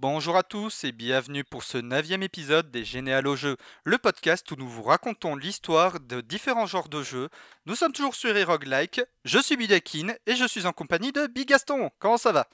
Bonjour 0.00 0.36
à 0.36 0.44
tous 0.44 0.84
et 0.84 0.92
bienvenue 0.92 1.42
pour 1.42 1.64
ce 1.64 1.76
neuvième 1.76 2.22
épisode 2.22 2.70
des 2.70 2.84
Généalogies 2.84 3.42
Jeux, 3.42 3.56
le 3.82 3.98
podcast 3.98 4.48
où 4.52 4.54
nous 4.54 4.68
vous 4.68 4.84
racontons 4.84 5.34
l'histoire 5.34 5.98
de 5.98 6.20
différents 6.20 6.66
genres 6.66 6.88
de 6.88 7.02
jeux. 7.02 7.28
Nous 7.66 7.74
sommes 7.74 7.90
toujours 7.90 8.14
sur 8.14 8.32
Roguelike, 8.46 9.00
je 9.24 9.40
suis 9.40 9.56
Bidakin 9.56 10.14
et 10.24 10.36
je 10.36 10.46
suis 10.46 10.66
en 10.66 10.72
compagnie 10.72 11.10
de 11.10 11.26
Bigaston. 11.26 11.90
Comment 11.98 12.16
ça 12.16 12.30
va? 12.30 12.48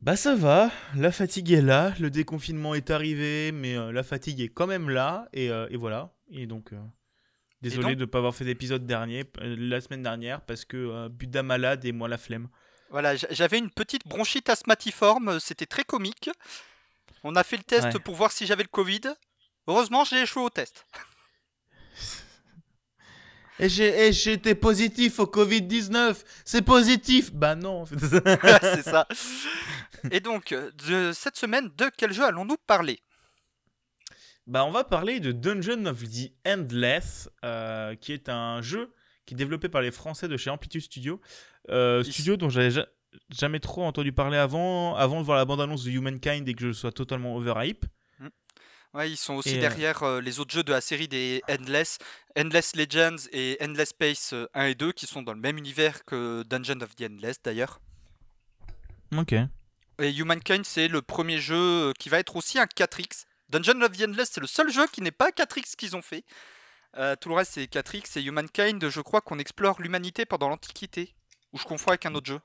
Bah 0.00 0.14
ça 0.14 0.36
va, 0.36 0.70
la 0.94 1.10
fatigue 1.10 1.50
est 1.50 1.60
là, 1.60 1.92
le 1.98 2.08
déconfinement 2.08 2.76
est 2.76 2.90
arrivé, 2.90 3.50
mais 3.50 3.76
euh, 3.76 3.90
la 3.90 4.04
fatigue 4.04 4.40
est 4.40 4.48
quand 4.48 4.68
même 4.68 4.90
là, 4.90 5.28
et, 5.32 5.50
euh, 5.50 5.66
et 5.70 5.76
voilà. 5.76 6.14
Et 6.30 6.46
donc, 6.46 6.72
euh, 6.72 6.78
désolé 7.62 7.96
de 7.96 8.02
ne 8.02 8.06
pas 8.06 8.18
avoir 8.18 8.32
fait 8.36 8.44
d'épisode 8.44 8.86
dernier, 8.86 9.24
la 9.40 9.80
semaine 9.80 10.04
dernière, 10.04 10.42
parce 10.42 10.64
que 10.64 11.08
Buda 11.08 11.42
malade 11.42 11.84
et 11.84 11.90
moi 11.90 12.06
la 12.06 12.16
flemme. 12.16 12.48
Voilà, 12.90 13.16
j'avais 13.16 13.58
une 13.58 13.70
petite 13.70 14.06
bronchite 14.06 14.48
asthmatiforme, 14.48 15.40
c'était 15.40 15.66
très 15.66 15.84
comique. 15.84 16.30
On 17.24 17.36
a 17.36 17.44
fait 17.44 17.56
le 17.56 17.62
test 17.62 17.98
pour 17.98 18.14
voir 18.14 18.32
si 18.32 18.46
j'avais 18.46 18.62
le 18.62 18.68
Covid. 18.68 19.02
Heureusement, 19.66 20.04
j'ai 20.04 20.22
échoué 20.22 20.42
au 20.42 20.50
test. 20.50 20.86
Et 23.60 24.08
été 24.08 24.54
positif 24.54 25.18
au 25.18 25.26
Covid-19. 25.26 26.16
C'est 26.44 26.62
positif? 26.62 27.32
Bah 27.32 27.56
non. 27.56 27.84
c'est 28.62 28.82
ça. 28.82 29.08
Et 30.12 30.20
donc, 30.20 30.54
de 30.86 31.10
cette 31.12 31.36
semaine, 31.36 31.68
de 31.76 31.90
quel 31.96 32.12
jeu 32.12 32.24
allons-nous 32.24 32.56
parler? 32.66 33.00
Bah, 34.46 34.64
on 34.64 34.70
va 34.70 34.84
parler 34.84 35.20
de 35.20 35.32
Dungeon 35.32 35.84
of 35.86 36.02
the 36.04 36.32
Endless, 36.46 37.28
euh, 37.44 37.94
qui 37.96 38.12
est 38.12 38.28
un 38.28 38.62
jeu 38.62 38.90
qui 39.28 39.34
est 39.34 39.36
développé 39.36 39.68
par 39.68 39.82
les 39.82 39.90
Français 39.90 40.26
de 40.26 40.38
chez 40.38 40.48
Amplitude 40.48 40.80
Studio. 40.80 41.20
Euh, 41.68 42.02
studio 42.02 42.38
dont 42.38 42.48
j'avais 42.48 42.82
jamais 43.28 43.60
trop 43.60 43.84
entendu 43.84 44.10
parler 44.10 44.38
avant, 44.38 44.96
avant 44.96 45.20
de 45.20 45.26
voir 45.26 45.36
la 45.36 45.44
bande-annonce 45.44 45.84
de 45.84 45.90
Humankind 45.90 46.48
et 46.48 46.54
que 46.54 46.68
je 46.68 46.72
sois 46.72 46.92
totalement 46.92 47.36
overhype. 47.36 47.84
Hmm. 48.20 48.28
Ouais, 48.94 49.10
ils 49.10 49.18
sont 49.18 49.34
aussi 49.34 49.58
euh, 49.58 49.60
derrière 49.60 50.02
euh, 50.02 50.22
les 50.22 50.40
autres 50.40 50.54
jeux 50.54 50.62
de 50.62 50.72
la 50.72 50.80
série 50.80 51.08
des 51.08 51.42
Endless, 51.46 51.98
Endless 52.38 52.74
Legends 52.74 53.28
et 53.32 53.58
Endless 53.60 53.90
Space 53.90 54.34
1 54.54 54.64
et 54.64 54.74
2 54.74 54.92
qui 54.92 55.06
sont 55.06 55.20
dans 55.20 55.34
le 55.34 55.40
même 55.40 55.58
univers 55.58 56.06
que 56.06 56.42
Dungeon 56.44 56.80
of 56.80 56.96
the 56.96 57.02
Endless 57.02 57.42
d'ailleurs. 57.44 57.82
Ok. 59.14 59.34
Et 60.00 60.16
Humankind, 60.16 60.64
c'est 60.64 60.88
le 60.88 61.02
premier 61.02 61.38
jeu 61.38 61.92
qui 61.98 62.08
va 62.08 62.18
être 62.18 62.34
aussi 62.34 62.58
un 62.58 62.64
4X. 62.64 63.26
Dungeon 63.50 63.82
of 63.82 63.92
the 63.92 64.04
Endless, 64.04 64.30
c'est 64.32 64.40
le 64.40 64.46
seul 64.46 64.72
jeu 64.72 64.86
qui 64.90 65.02
n'est 65.02 65.10
pas 65.10 65.28
4X 65.28 65.76
qu'ils 65.76 65.96
ont 65.96 66.02
fait. 66.02 66.24
Tout 67.20 67.28
le 67.28 67.34
reste, 67.34 67.52
c'est 67.52 67.64
4X 67.64 68.18
et 68.18 68.24
Humankind, 68.24 68.88
je 68.88 69.00
crois 69.00 69.20
qu'on 69.20 69.38
explore 69.38 69.80
l'humanité 69.80 70.24
pendant 70.26 70.48
l'Antiquité. 70.48 71.14
Ou 71.52 71.58
je 71.58 71.64
confonds 71.64 71.90
avec 71.90 72.04
un 72.06 72.14
autre 72.14 72.26
jeu 72.26 72.40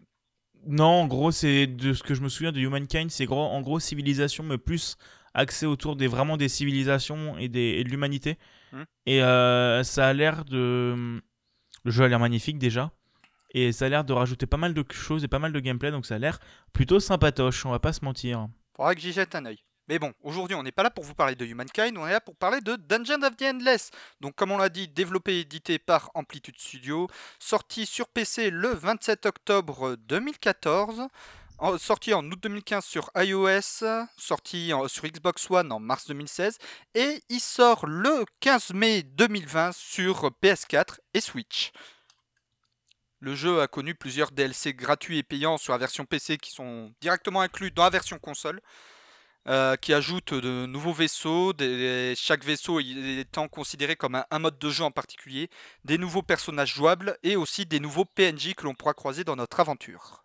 Non, 0.66 1.02
en 1.02 1.08
gros, 1.08 1.32
c'est 1.32 1.68
de 1.68 1.94
ce 1.94 2.04
que 2.04 2.14
je 2.14 2.22
me 2.22 2.30
souviens 2.30 2.52
de 2.52 2.60
Humankind, 2.60 3.10
c'est 3.10 3.28
en 3.30 3.62
gros 3.62 3.80
civilisation, 3.80 4.44
mais 4.44 4.58
plus 4.58 4.98
axé 5.34 5.66
autour 5.66 5.96
des 5.96 6.08
vraiment 6.08 6.38
des 6.38 6.50
civilisations 6.50 7.38
et, 7.38 7.50
des, 7.50 7.84
de 7.84 7.90
l'humanité. 7.90 8.38
Hmm. 8.72 8.84
Et 9.06 9.22
euh, 9.24 9.84
ça 9.84 10.08
a 10.08 10.14
l'air 10.14 10.46
de. 10.46 11.22
Le 11.86 11.92
jeu 11.92 12.06
a 12.06 12.08
l'air 12.08 12.20
magnifique 12.20 12.58
déjà. 12.58 12.92
Et 13.56 13.72
ça 13.72 13.86
a 13.86 13.90
l'air 13.90 14.04
de 14.04 14.14
rajouter 14.14 14.48
pas 14.48 14.58
mal 14.58 14.74
de 14.74 14.84
choses 14.92 15.24
et 15.24 15.28
pas 15.28 15.40
mal 15.40 15.54
de 15.54 15.60
gameplay, 15.60 15.92
donc 15.92 16.06
ça 16.06 16.16
a 16.16 16.18
l'air 16.18 16.40
plutôt 16.72 17.00
sympatoche, 17.00 17.66
on 17.66 17.70
va 17.70 17.80
pas 17.80 17.94
se 17.94 18.04
mentir. 18.04 18.48
Faudra 18.76 18.96
que 18.96 19.02
j'y 19.02 19.12
jette 19.12 19.36
un 19.36 19.46
oeil. 19.46 19.60
Mais 19.90 20.00
bon, 20.00 20.14
aujourd'hui, 20.24 20.56
on 20.56 20.64
n'est 20.64 20.72
pas 20.72 20.84
là 20.84 20.90
pour 20.90 21.04
vous 21.04 21.14
parler 21.14 21.36
de 21.36 21.46
Humankind, 21.46 21.98
on 21.98 22.08
est 22.08 22.12
là 22.12 22.22
pour 22.22 22.38
parler 22.38 22.62
de 22.62 22.78
Dungeon 22.78 23.22
of 23.22 23.36
the 23.36 23.44
Endless. 23.44 23.92
Donc, 24.22 24.36
comme 24.36 24.52
on 24.52 24.58
l'a 24.58 24.70
dit, 24.70 24.88
développé 24.88 25.36
et 25.36 25.40
édité 25.42 25.78
par 25.78 26.10
Amplitude 26.14 26.58
Studio, 26.58 27.10
sorti 27.38 27.86
sur 27.86 28.08
PC 28.08 28.50
le 28.50 28.70
27 28.70 29.26
octobre 29.26 29.98
2014, 30.08 31.08
sorti 31.78 32.14
en 32.14 32.24
août 32.32 32.40
2015 32.42 32.86
sur 32.86 33.12
iOS, 33.18 33.84
sorti 34.18 34.72
sur 34.88 35.04
Xbox 35.04 35.52
One 35.52 35.72
en 35.74 35.82
mars 35.82 36.08
2016, 36.08 36.58
et 36.96 37.22
il 37.28 37.42
sort 37.42 37.86
le 37.86 38.24
15 38.40 38.74
mai 38.74 39.04
2020 39.04 39.74
sur 39.74 40.32
PS4 40.42 41.00
et 41.14 41.20
Switch. 41.20 41.74
Le 43.20 43.36
jeu 43.36 43.62
a 43.62 43.68
connu 43.68 43.96
plusieurs 43.96 44.32
DLC 44.32 44.74
gratuits 44.74 45.18
et 45.18 45.24
payants 45.24 45.58
sur 45.58 45.72
la 45.72 45.80
version 45.80 46.06
PC 46.06 46.38
qui 46.38 46.52
sont 46.52 46.94
directement 47.00 47.40
inclus 47.40 47.72
dans 47.72 47.84
la 47.84 47.90
version 47.90 48.20
console. 48.20 48.62
Euh, 49.50 49.76
qui 49.76 49.94
ajoute 49.94 50.34
de 50.34 50.66
nouveaux 50.66 50.94
vaisseaux, 50.94 51.52
chaque 52.16 52.46
vaisseau 52.46 52.80
étant 52.80 53.50
considéré 53.50 53.98
comme 53.98 54.24
un, 54.32 54.40
mode 54.40 54.58
de 54.58 54.70
jeu 54.70 54.86
en 54.86 54.92
particulier, 54.92 55.50
des 55.84 55.98
nouveaux 55.98 56.22
personnages 56.22 56.74
jouables 56.74 57.18
et 57.24 57.36
aussi 57.36 57.66
des 57.66 57.82
nouveaux 57.82 58.06
PNJ 58.06 58.54
que 58.56 58.64
l'on 58.64 58.74
pourra 58.74 58.94
croiser 58.94 59.26
dans 59.26 59.36
notre 59.36 59.60
aventure. 59.60 60.23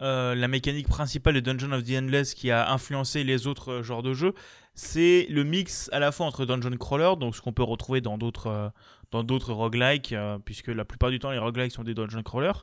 Euh, 0.00 0.34
la 0.34 0.48
mécanique 0.48 0.88
principale 0.88 1.34
de 1.34 1.40
Dungeon 1.40 1.72
of 1.72 1.82
the 1.82 1.92
Endless 1.92 2.34
qui 2.34 2.50
a 2.50 2.70
influencé 2.72 3.24
les 3.24 3.46
autres 3.46 3.72
euh, 3.72 3.82
genres 3.82 4.02
de 4.02 4.14
jeux, 4.14 4.32
c'est 4.74 5.26
le 5.28 5.42
mix 5.42 5.90
à 5.92 5.98
la 5.98 6.12
fois 6.12 6.26
entre 6.26 6.46
Dungeon 6.46 6.76
Crawler, 6.76 7.14
donc 7.18 7.34
ce 7.34 7.42
qu'on 7.42 7.52
peut 7.52 7.64
retrouver 7.64 8.00
dans 8.00 8.16
d'autres 8.16 8.72
dans 9.10 9.22
d'autres 9.22 9.52
roguelikes, 9.52 10.12
euh, 10.12 10.38
puisque 10.38 10.68
la 10.68 10.84
plupart 10.84 11.10
du 11.10 11.18
temps 11.18 11.30
les 11.30 11.38
roguelikes 11.38 11.72
sont 11.72 11.84
des 11.84 11.94
dungeon 11.94 12.22
crawlers, 12.22 12.62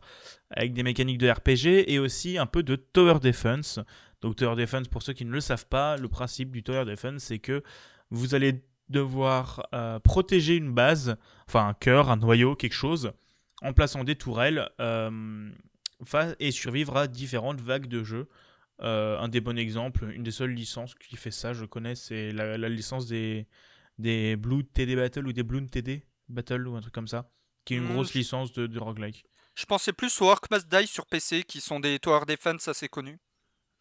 avec 0.51 0.73
des 0.73 0.83
mécaniques 0.83 1.17
de 1.17 1.29
RPG 1.29 1.91
et 1.91 1.99
aussi 1.99 2.37
un 2.37 2.45
peu 2.45 2.63
de 2.63 2.75
tower 2.75 3.19
defense. 3.19 3.79
Donc 4.21 4.35
tower 4.35 4.55
defense, 4.55 4.87
pour 4.87 5.01
ceux 5.01 5.13
qui 5.13 5.25
ne 5.25 5.31
le 5.31 5.41
savent 5.41 5.67
pas, 5.67 5.97
le 5.97 6.07
principe 6.07 6.51
du 6.51 6.63
tower 6.63 6.85
defense, 6.85 7.23
c'est 7.23 7.39
que 7.39 7.63
vous 8.11 8.35
allez 8.35 8.63
devoir 8.89 9.67
euh, 9.73 9.99
protéger 9.99 10.55
une 10.55 10.71
base, 10.71 11.17
enfin 11.47 11.67
un 11.67 11.73
cœur, 11.73 12.11
un 12.11 12.17
noyau, 12.17 12.55
quelque 12.55 12.73
chose, 12.73 13.11
en 13.61 13.73
plaçant 13.73 14.03
des 14.03 14.15
tourelles 14.15 14.69
euh, 16.13 16.35
et 16.39 16.51
survivre 16.51 16.97
à 16.97 17.07
différentes 17.07 17.61
vagues 17.61 17.87
de 17.87 18.03
jeu. 18.03 18.27
un 18.79 19.27
des 19.27 19.41
bons 19.41 19.57
exemples, 19.57 20.11
une 20.11 20.23
des 20.23 20.31
seules 20.31 20.53
licences 20.53 20.95
qui 20.95 21.15
fait 21.15 21.31
ça, 21.31 21.53
je 21.53 21.65
connais, 21.65 21.95
c'est 21.95 22.31
la, 22.31 22.69
licence 22.69 23.07
des, 23.07 23.47
des 23.97 24.35
Blue 24.35 24.65
TD 24.65 24.95
Battle 24.95 25.27
ou 25.27 25.33
des 25.33 25.43
Bloom 25.43 25.69
TD. 25.69 26.03
Battle 26.27 26.67
ou 26.67 26.75
un 26.75 26.81
truc 26.81 26.93
comme 26.93 27.07
ça, 27.07 27.29
qui 27.65 27.75
est 27.75 27.77
une 27.77 27.85
hmm, 27.85 27.93
grosse 27.93 28.13
licence 28.13 28.51
de, 28.51 28.67
de 28.67 28.79
roguelike. 28.79 29.25
Je 29.55 29.65
pensais 29.65 29.93
plus 29.93 30.21
aux 30.21 30.29
Ark 30.29 30.49
Must 30.51 30.67
Die 30.67 30.87
sur 30.87 31.05
PC, 31.05 31.43
qui 31.43 31.61
sont 31.61 31.79
des 31.79 31.99
tower 31.99 32.25
defense 32.27 32.67
assez 32.67 32.89
connus. 32.89 33.19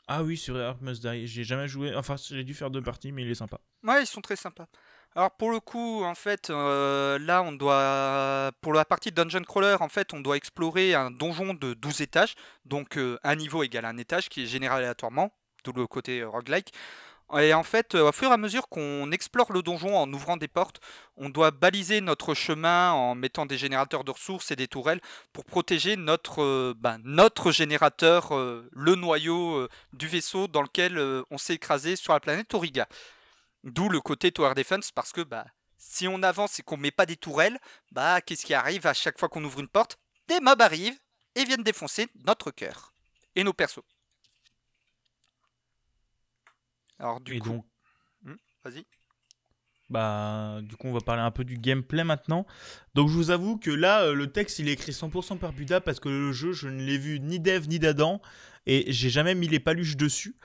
Ah 0.06 0.22
oui, 0.22 0.36
sur 0.36 0.56
Ark 0.56 0.80
Must 0.82 1.04
Die, 1.04 1.26
j'ai 1.26 1.44
jamais 1.44 1.66
joué, 1.66 1.94
enfin 1.94 2.16
j'ai 2.16 2.44
dû 2.44 2.54
faire 2.54 2.70
deux 2.70 2.82
parties, 2.82 3.12
mais 3.12 3.22
il 3.22 3.30
est 3.30 3.34
sympa. 3.34 3.60
Ouais, 3.82 4.02
ils 4.02 4.06
sont 4.06 4.20
très 4.20 4.36
sympas. 4.36 4.68
Alors 5.16 5.30
pour 5.30 5.52
le 5.52 5.60
coup, 5.60 6.02
en 6.02 6.16
fait, 6.16 6.50
euh, 6.50 7.18
là 7.20 7.42
on 7.42 7.52
doit, 7.52 8.50
pour 8.60 8.72
la 8.72 8.84
partie 8.84 9.12
Dungeon 9.12 9.42
Crawler, 9.44 9.76
en 9.78 9.88
fait, 9.88 10.12
on 10.12 10.20
doit 10.20 10.36
explorer 10.36 10.94
un 10.94 11.12
donjon 11.12 11.54
de 11.54 11.74
12 11.74 12.00
étages, 12.00 12.34
donc 12.64 12.98
euh, 12.98 13.16
un 13.22 13.36
niveau 13.36 13.62
égale 13.62 13.84
un 13.84 13.96
étage 13.96 14.28
qui 14.28 14.42
est 14.42 14.46
généré 14.46 14.74
aléatoirement, 14.74 15.32
d'où 15.62 15.72
le 15.72 15.86
côté 15.86 16.20
euh, 16.20 16.28
roguelike. 16.28 16.72
Et 17.38 17.54
en 17.54 17.62
fait, 17.62 17.94
au 17.94 18.12
fur 18.12 18.30
et 18.30 18.32
à 18.32 18.36
mesure 18.36 18.68
qu'on 18.68 19.10
explore 19.10 19.50
le 19.52 19.62
donjon 19.62 19.96
en 19.96 20.12
ouvrant 20.12 20.36
des 20.36 20.46
portes, 20.46 20.80
on 21.16 21.30
doit 21.30 21.50
baliser 21.50 22.00
notre 22.00 22.34
chemin 22.34 22.92
en 22.92 23.14
mettant 23.14 23.46
des 23.46 23.58
générateurs 23.58 24.04
de 24.04 24.10
ressources 24.10 24.50
et 24.50 24.56
des 24.56 24.68
tourelles 24.68 25.00
pour 25.32 25.44
protéger 25.44 25.96
notre, 25.96 26.42
euh, 26.42 26.74
ben, 26.76 27.00
notre 27.02 27.50
générateur, 27.50 28.36
euh, 28.36 28.68
le 28.72 28.94
noyau 28.94 29.56
euh, 29.56 29.68
du 29.94 30.06
vaisseau 30.06 30.48
dans 30.48 30.62
lequel 30.62 30.98
on 31.30 31.38
s'est 31.38 31.54
écrasé 31.54 31.96
sur 31.96 32.12
la 32.12 32.20
planète 32.20 32.52
Auriga. 32.54 32.86
D'où 33.64 33.88
le 33.88 34.02
côté 34.02 34.30
Tower 34.30 34.54
Defense, 34.54 34.92
parce 34.92 35.10
que 35.10 35.22
bah, 35.22 35.46
si 35.78 36.06
on 36.06 36.22
avance 36.22 36.58
et 36.58 36.62
qu'on 36.62 36.76
met 36.76 36.90
pas 36.90 37.06
des 37.06 37.16
tourelles, 37.16 37.58
bah, 37.92 38.20
qu'est-ce 38.20 38.44
qui 38.44 38.52
arrive 38.52 38.86
à 38.86 38.92
chaque 38.92 39.18
fois 39.18 39.30
qu'on 39.30 39.42
ouvre 39.42 39.60
une 39.60 39.68
porte? 39.68 39.98
Des 40.28 40.38
mobs 40.40 40.60
arrivent 40.60 40.98
et 41.34 41.44
viennent 41.44 41.62
défoncer 41.62 42.08
notre 42.26 42.50
cœur 42.50 42.92
et 43.34 43.42
nos 43.42 43.54
persos. 43.54 43.82
Alors 46.98 47.20
du 47.20 47.40
coup, 47.40 47.64
hmm, 48.22 48.36
vas-y. 48.62 48.84
Bah, 49.90 50.60
du 50.62 50.76
coup, 50.76 50.88
on 50.88 50.92
va 50.92 51.00
parler 51.00 51.22
un 51.22 51.30
peu 51.30 51.44
du 51.44 51.58
gameplay 51.58 52.04
maintenant. 52.04 52.46
Donc, 52.94 53.08
je 53.08 53.14
vous 53.14 53.30
avoue 53.30 53.58
que 53.58 53.70
là, 53.70 54.04
euh, 54.04 54.14
le 54.14 54.32
texte, 54.32 54.58
il 54.58 54.68
est 54.68 54.72
écrit 54.72 54.92
100% 54.92 55.38
par 55.38 55.52
Buda 55.52 55.80
parce 55.80 56.00
que 56.00 56.08
le 56.08 56.32
jeu, 56.32 56.52
je 56.52 56.68
ne 56.68 56.82
l'ai 56.82 56.96
vu 56.96 57.20
ni 57.20 57.38
d'Eve 57.38 57.68
ni 57.68 57.78
d'Adam 57.78 58.20
et 58.66 58.90
j'ai 58.90 59.10
jamais 59.10 59.34
mis 59.34 59.46
les 59.46 59.60
paluches 59.60 59.96
dessus. 59.96 60.36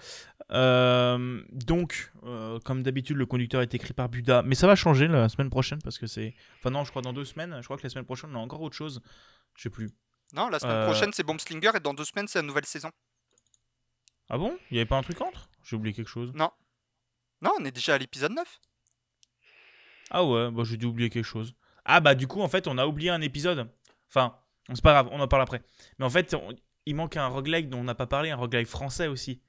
Euh, 0.51 1.41
donc, 1.51 2.12
euh, 2.24 2.59
comme 2.65 2.83
d'habitude, 2.83 3.15
le 3.15 3.25
conducteur 3.25 3.62
est 3.62 3.74
écrit 3.74 3.94
par 3.94 4.09
Buda, 4.09 4.41
mais 4.44 4.56
ça 4.56 4.68
va 4.68 4.75
changer 4.75 5.07
la 5.07 5.30
semaine 5.30 5.50
prochaine 5.50 5.80
parce 5.83 5.97
que 5.97 6.07
c'est. 6.07 6.33
Enfin, 6.57 6.71
non, 6.71 6.83
je 6.83 6.89
crois 6.89 7.01
dans 7.01 7.13
deux 7.13 7.25
semaines. 7.25 7.57
Je 7.62 7.65
crois 7.65 7.77
que 7.77 7.83
la 7.83 7.89
semaine 7.89 8.06
prochaine, 8.06 8.31
on 8.33 8.39
a 8.39 8.44
encore 8.44 8.62
autre 8.62 8.75
chose. 8.75 9.01
Je 9.56 9.63
sais 9.63 9.69
plus. 9.69 9.89
Non, 10.33 10.50
la 10.50 10.59
semaine 10.59 10.86
prochaine, 10.86 11.12
c'est 11.13 11.24
Bombslinger 11.24 11.71
et 11.75 11.80
dans 11.80 11.94
deux 11.94 12.06
semaines, 12.06 12.27
c'est 12.27 12.39
la 12.39 12.44
nouvelle 12.45 12.65
saison. 12.65 12.91
Ah 14.30 14.38
bon? 14.38 14.57
Il 14.69 14.75
n'y 14.75 14.80
avait 14.80 14.88
pas 14.88 14.97
un 14.97 15.01
truc 15.01 15.19
entre? 15.21 15.50
J'ai 15.63 15.75
oublié 15.75 15.94
quelque 15.94 16.09
chose. 16.09 16.31
Non. 16.36 16.51
Non, 17.41 17.51
on 17.59 17.65
est 17.65 17.71
déjà 17.71 17.95
à 17.95 17.97
l'épisode 17.97 18.33
9. 18.33 18.59
Ah 20.11 20.23
ouais, 20.23 20.50
bah 20.51 20.63
j'ai 20.65 20.77
dû 20.77 20.85
oublier 20.85 21.09
quelque 21.09 21.25
chose. 21.25 21.53
Ah 21.85 22.00
bah 22.00 22.15
du 22.15 22.27
coup, 22.27 22.41
en 22.41 22.47
fait, 22.50 22.67
on 22.67 22.77
a 22.77 22.85
oublié 22.85 23.09
un 23.09 23.21
épisode. 23.21 23.67
Enfin, 24.09 24.35
c'est 24.73 24.81
pas 24.81 24.91
grave, 24.91 25.09
on 25.11 25.19
en 25.19 25.27
parle 25.27 25.44
après. 25.44 25.61
Mais 25.97 26.06
en 26.06 26.09
fait, 26.09 26.35
il 26.85 26.95
manque 26.95 27.17
un 27.17 27.27
roguelike 27.27 27.69
dont 27.69 27.79
on 27.79 27.83
n'a 27.83 27.95
pas 27.95 28.07
parlé, 28.07 28.29
un 28.31 28.35
roguelike 28.35 28.67
français 28.67 29.07
aussi. 29.07 29.41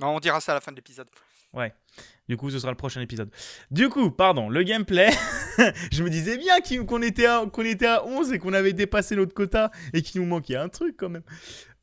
Non, 0.00 0.16
on 0.16 0.20
dira 0.20 0.40
ça 0.40 0.52
à 0.52 0.54
la 0.56 0.60
fin 0.60 0.72
de 0.72 0.76
l'épisode. 0.76 1.08
Ouais. 1.52 1.72
Du 2.28 2.36
coup, 2.36 2.50
ce 2.50 2.58
sera 2.58 2.72
le 2.72 2.76
prochain 2.76 3.00
épisode. 3.00 3.30
Du 3.70 3.88
coup, 3.88 4.10
pardon, 4.10 4.48
le 4.48 4.62
gameplay. 4.64 5.10
je 5.92 6.02
me 6.02 6.10
disais 6.10 6.36
bien 6.36 6.56
qu'on 6.84 7.00
était, 7.02 7.26
à, 7.26 7.44
était 7.64 7.86
à 7.86 8.04
11 8.04 8.32
et 8.32 8.38
qu'on 8.40 8.52
avait 8.54 8.72
dépassé 8.72 9.14
notre 9.14 9.34
quota 9.34 9.70
et 9.92 10.02
qu'il 10.02 10.20
nous 10.20 10.26
manquait 10.26 10.56
un 10.56 10.68
truc 10.68 10.96
quand 10.98 11.08
même. 11.10 11.22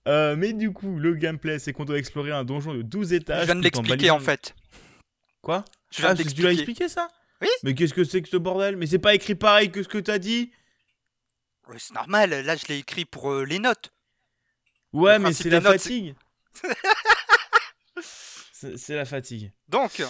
Euh, 0.10 0.36
mais 0.36 0.52
du 0.52 0.74
coup, 0.74 0.98
le 1.00 1.14
gameplay, 1.16 1.58
c'est 1.60 1.72
qu'on 1.72 1.86
doit 1.86 1.98
explorer 2.00 2.32
un 2.32 2.44
donjon 2.44 2.74
de 2.74 2.82
12 2.82 3.14
étages. 3.14 3.42
Je 3.42 3.46
viens 3.46 3.56
de 3.56 3.70
tout 3.70 3.78
en 3.78 3.82
l'expliquer 3.82 4.08
balisant- 4.10 4.16
en 4.16 4.20
fait. 4.20 4.56
Quoi? 5.42 5.64
Je 5.92 6.02
viens 6.02 6.10
Ah, 6.10 6.14
de 6.16 6.24
tu 6.24 6.42
l'as 6.42 6.50
l'expliquer. 6.50 6.50
expliqué 6.54 6.90
ça? 6.90 7.08
Oui. 7.42 7.48
Mais 7.64 7.74
qu'est-ce 7.74 7.94
que 7.94 8.04
c'est 8.04 8.22
que 8.22 8.30
ce 8.30 8.38
bordel? 8.38 8.78
Mais 8.78 8.88
c'est 8.88 9.00
pas 9.00 9.16
écrit 9.16 9.36
pareil 9.36 9.72
que 9.72 9.82
ce 9.84 9.88
que 9.88 9.98
t'as 9.98 10.20
dit? 10.20 10.52
Ouais, 11.68 11.78
c'est 11.80 11.94
normal, 11.94 12.30
là 12.30 12.56
je 12.56 12.66
l'ai 12.68 12.78
écrit 12.80 13.06
pour 13.06 13.32
euh, 13.32 13.44
les 13.46 13.60
notes. 13.60 13.92
Ouais, 14.94 15.18
Le 15.18 15.20
mais 15.24 15.34
c'est 15.34 15.50
la 15.50 15.60
notes, 15.62 15.74
fatigue. 15.74 16.16
c'est 18.76 18.96
la 18.96 19.06
fatigue. 19.06 19.52
Donc, 19.70 20.04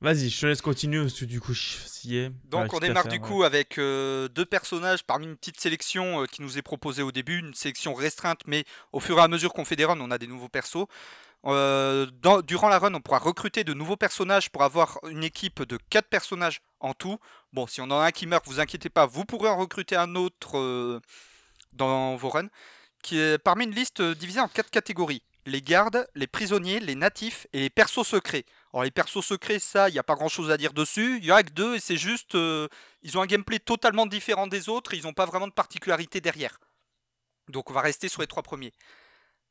Vas-y, 0.00 0.30
je 0.30 0.40
te 0.40 0.46
laisse 0.46 0.60
continuer 0.60 1.00
parce 1.00 1.14
que 1.20 1.24
du 1.24 1.40
coup, 1.40 1.54
je 1.54 1.60
suis 1.60 1.78
fatigué. 1.78 2.30
Donc 2.46 2.72
on 2.72 2.80
démarre 2.80 3.04
faire, 3.04 3.12
du 3.12 3.18
ouais. 3.20 3.24
coup 3.28 3.44
avec 3.44 3.78
euh, 3.78 4.26
deux 4.26 4.44
personnages 4.44 5.04
parmi 5.04 5.26
une 5.26 5.36
petite 5.36 5.60
sélection 5.60 6.22
euh, 6.22 6.26
qui 6.26 6.42
nous 6.42 6.58
est 6.58 6.62
proposée 6.62 7.02
au 7.02 7.12
début, 7.12 7.38
une 7.38 7.54
sélection 7.54 7.94
restreinte, 7.94 8.40
mais 8.48 8.64
au 8.90 8.98
fur 8.98 9.16
et 9.18 9.22
à 9.22 9.28
mesure 9.28 9.52
qu'on 9.52 9.64
fait 9.64 9.76
des 9.76 9.84
runs, 9.84 10.00
on 10.00 10.10
a 10.10 10.18
des 10.18 10.26
nouveaux 10.26 10.48
persos. 10.48 10.86
Euh, 11.44 12.06
durant 12.44 12.68
la 12.68 12.78
run, 12.78 12.94
on 12.94 13.00
pourra 13.00 13.18
recruter 13.18 13.64
de 13.64 13.74
nouveaux 13.74 13.96
personnages 13.96 14.50
pour 14.50 14.62
avoir 14.62 14.98
une 15.08 15.24
équipe 15.24 15.62
de 15.62 15.78
4 15.90 16.08
personnages 16.08 16.60
en 16.80 16.94
tout. 16.94 17.18
Bon, 17.52 17.66
si 17.66 17.80
on 17.80 17.84
en 17.84 17.98
a 17.98 18.06
un 18.06 18.10
qui 18.12 18.26
meurt, 18.26 18.46
vous 18.46 18.60
inquiétez 18.60 18.90
pas, 18.90 19.06
vous 19.06 19.24
pourrez 19.24 19.48
en 19.48 19.56
recruter 19.56 19.96
un 19.96 20.14
autre 20.14 20.58
euh, 20.58 21.00
dans 21.72 22.14
vos 22.16 22.28
runs, 22.28 22.48
qui 23.02 23.18
est 23.18 23.38
parmi 23.38 23.64
une 23.64 23.74
liste 23.74 24.00
euh, 24.00 24.14
divisée 24.14 24.40
en 24.40 24.48
4 24.48 24.70
catégories. 24.70 25.22
Les 25.44 25.60
gardes, 25.60 26.06
les 26.14 26.28
prisonniers, 26.28 26.78
les 26.78 26.94
natifs 26.94 27.48
et 27.52 27.58
les 27.60 27.70
persos 27.70 28.06
secrets. 28.06 28.44
Alors 28.72 28.84
les 28.84 28.92
persos 28.92 29.24
secrets, 29.24 29.58
ça, 29.58 29.88
il 29.88 29.92
n'y 29.92 29.98
a 29.98 30.04
pas 30.04 30.14
grand-chose 30.14 30.52
à 30.52 30.56
dire 30.56 30.72
dessus. 30.72 31.18
Il 31.18 31.24
y 31.24 31.32
en 31.32 31.36
a 31.36 31.42
que 31.42 31.50
deux 31.50 31.74
et 31.74 31.80
c'est 31.80 31.96
juste... 31.96 32.34
ils 32.34 33.18
ont 33.18 33.22
un 33.22 33.26
gameplay 33.26 33.58
totalement 33.58 34.06
différent 34.06 34.46
des 34.46 34.68
autres, 34.68 34.94
ils 34.94 35.02
n'ont 35.02 35.12
pas 35.12 35.26
vraiment 35.26 35.48
de 35.48 35.52
particularité 35.52 36.20
derrière. 36.20 36.60
Donc 37.48 37.70
on 37.70 37.74
va 37.74 37.80
rester 37.80 38.08
sur 38.08 38.20
les 38.20 38.28
trois 38.28 38.44
premiers. 38.44 38.72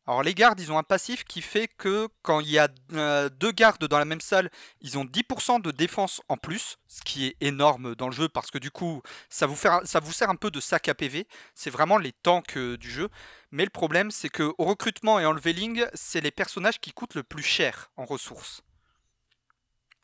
Alors 0.07 0.23
les 0.23 0.33
gardes, 0.33 0.59
ils 0.59 0.71
ont 0.71 0.79
un 0.79 0.83
passif 0.83 1.23
qui 1.23 1.41
fait 1.41 1.67
que 1.67 2.07
quand 2.23 2.39
il 2.39 2.49
y 2.49 2.57
a 2.57 2.69
euh, 2.93 3.29
deux 3.29 3.51
gardes 3.51 3.85
dans 3.87 3.99
la 3.99 4.05
même 4.05 4.19
salle, 4.19 4.49
ils 4.81 4.97
ont 4.97 5.05
10% 5.05 5.61
de 5.61 5.69
défense 5.69 6.21
en 6.27 6.37
plus, 6.37 6.79
ce 6.87 7.01
qui 7.01 7.27
est 7.27 7.37
énorme 7.39 7.93
dans 7.95 8.07
le 8.07 8.13
jeu 8.13 8.27
parce 8.27 8.49
que 8.49 8.57
du 8.57 8.71
coup, 8.71 9.03
ça 9.29 9.45
vous, 9.45 9.55
sert 9.55 10.29
un 10.29 10.35
peu 10.35 10.49
de 10.49 10.59
sac 10.59 10.89
à 10.89 10.95
PV. 10.95 11.27
C'est 11.53 11.69
vraiment 11.69 11.99
les 11.99 12.13
tanks 12.13 12.57
euh, 12.57 12.77
du 12.77 12.89
jeu. 12.89 13.09
Mais 13.51 13.63
le 13.63 13.69
problème, 13.69 14.09
c'est 14.09 14.29
que 14.29 14.53
au 14.57 14.65
recrutement 14.65 15.19
et 15.19 15.25
en 15.25 15.33
leveling, 15.33 15.85
c'est 15.93 16.21
les 16.21 16.31
personnages 16.31 16.79
qui 16.79 16.93
coûtent 16.93 17.15
le 17.15 17.23
plus 17.23 17.43
cher 17.43 17.91
en 17.95 18.05
ressources. 18.05 18.63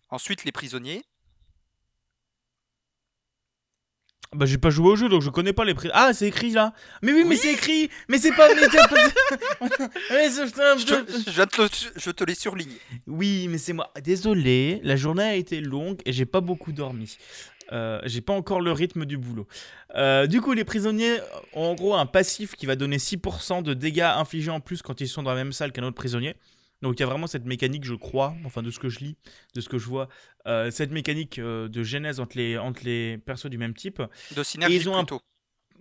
Ensuite, 0.09 0.43
les 0.43 0.51
prisonniers. 0.51 1.03
Bah, 4.35 4.45
j'ai 4.45 4.57
pas 4.57 4.69
joué 4.69 4.89
au 4.89 4.95
jeu 4.97 5.07
donc 5.09 5.21
je 5.21 5.29
connais 5.29 5.53
pas 5.53 5.63
les 5.65 5.73
prix. 5.73 5.89
Ah, 5.93 6.13
c'est 6.13 6.27
écrit 6.27 6.51
là. 6.51 6.73
Mais 7.01 7.13
oui, 7.13 7.23
mais 7.23 7.29
Oui. 7.35 7.37
c'est 7.41 7.53
écrit. 7.53 7.89
Mais 8.09 8.17
c'est 8.17 8.33
pas. 8.33 8.47
mais 8.53 8.61
pas- 8.67 8.87
Je 10.09 10.85
te, 10.85 11.31
je 11.31 11.43
te 11.43 11.61
le- 11.61 11.69
je 11.95 12.11
te 12.11 12.23
les 12.23 12.35
surligne. 12.35 12.73
Oui, 13.07 13.47
mais 13.49 13.57
c'est 13.57 13.73
moi. 13.73 13.91
Désolé, 14.03 14.79
la 14.83 14.95
journée 14.95 15.23
a 15.23 15.35
été 15.35 15.61
longue 15.61 16.01
et 16.05 16.11
j'ai 16.13 16.25
pas 16.25 16.41
beaucoup 16.41 16.71
dormi. 16.71 17.17
Euh, 17.73 17.99
j'ai 18.05 18.21
pas 18.21 18.33
encore 18.33 18.61
le 18.61 18.71
rythme 18.71 19.05
du 19.05 19.17
boulot. 19.17 19.45
Euh, 19.95 20.25
du 20.27 20.39
coup, 20.41 20.53
les 20.53 20.63
prisonniers 20.63 21.17
ont 21.53 21.65
en 21.71 21.75
gros 21.75 21.95
un 21.95 22.05
passif 22.05 22.55
qui 22.55 22.65
va 22.65 22.75
donner 22.75 22.97
6% 22.97 23.61
de 23.61 23.73
dégâts 23.73 24.01
infligés 24.01 24.51
en 24.51 24.59
plus 24.61 24.81
quand 24.81 25.01
ils 25.01 25.07
sont 25.07 25.23
dans 25.23 25.31
la 25.31 25.35
même 25.35 25.51
salle 25.53 25.71
qu'un 25.73 25.83
autre 25.83 25.95
prisonnier. 25.95 26.35
Donc 26.81 26.95
il 26.97 26.99
y 26.99 27.03
a 27.03 27.07
vraiment 27.07 27.27
cette 27.27 27.45
mécanique, 27.45 27.83
je 27.85 27.95
crois, 27.95 28.35
enfin 28.45 28.61
de 28.61 28.69
ce 28.71 28.79
que 28.79 28.89
je 28.89 28.99
lis, 28.99 29.17
de 29.55 29.61
ce 29.61 29.69
que 29.69 29.77
je 29.77 29.85
vois, 29.87 30.09
euh, 30.45 30.69
cette 30.71 30.91
mécanique 30.91 31.39
euh, 31.39 31.67
de 31.67 31.83
genèse 31.83 32.19
entre 32.19 32.37
les, 32.37 32.57
entre 32.57 32.83
les 32.83 33.17
persos 33.17 33.49
du 33.49 33.57
même 33.57 33.73
type. 33.73 34.01
De 34.35 34.43
synergie 34.43 34.75
ils 34.75 34.89
ont 34.89 34.95
un- 34.95 35.03
plutôt. 35.03 35.21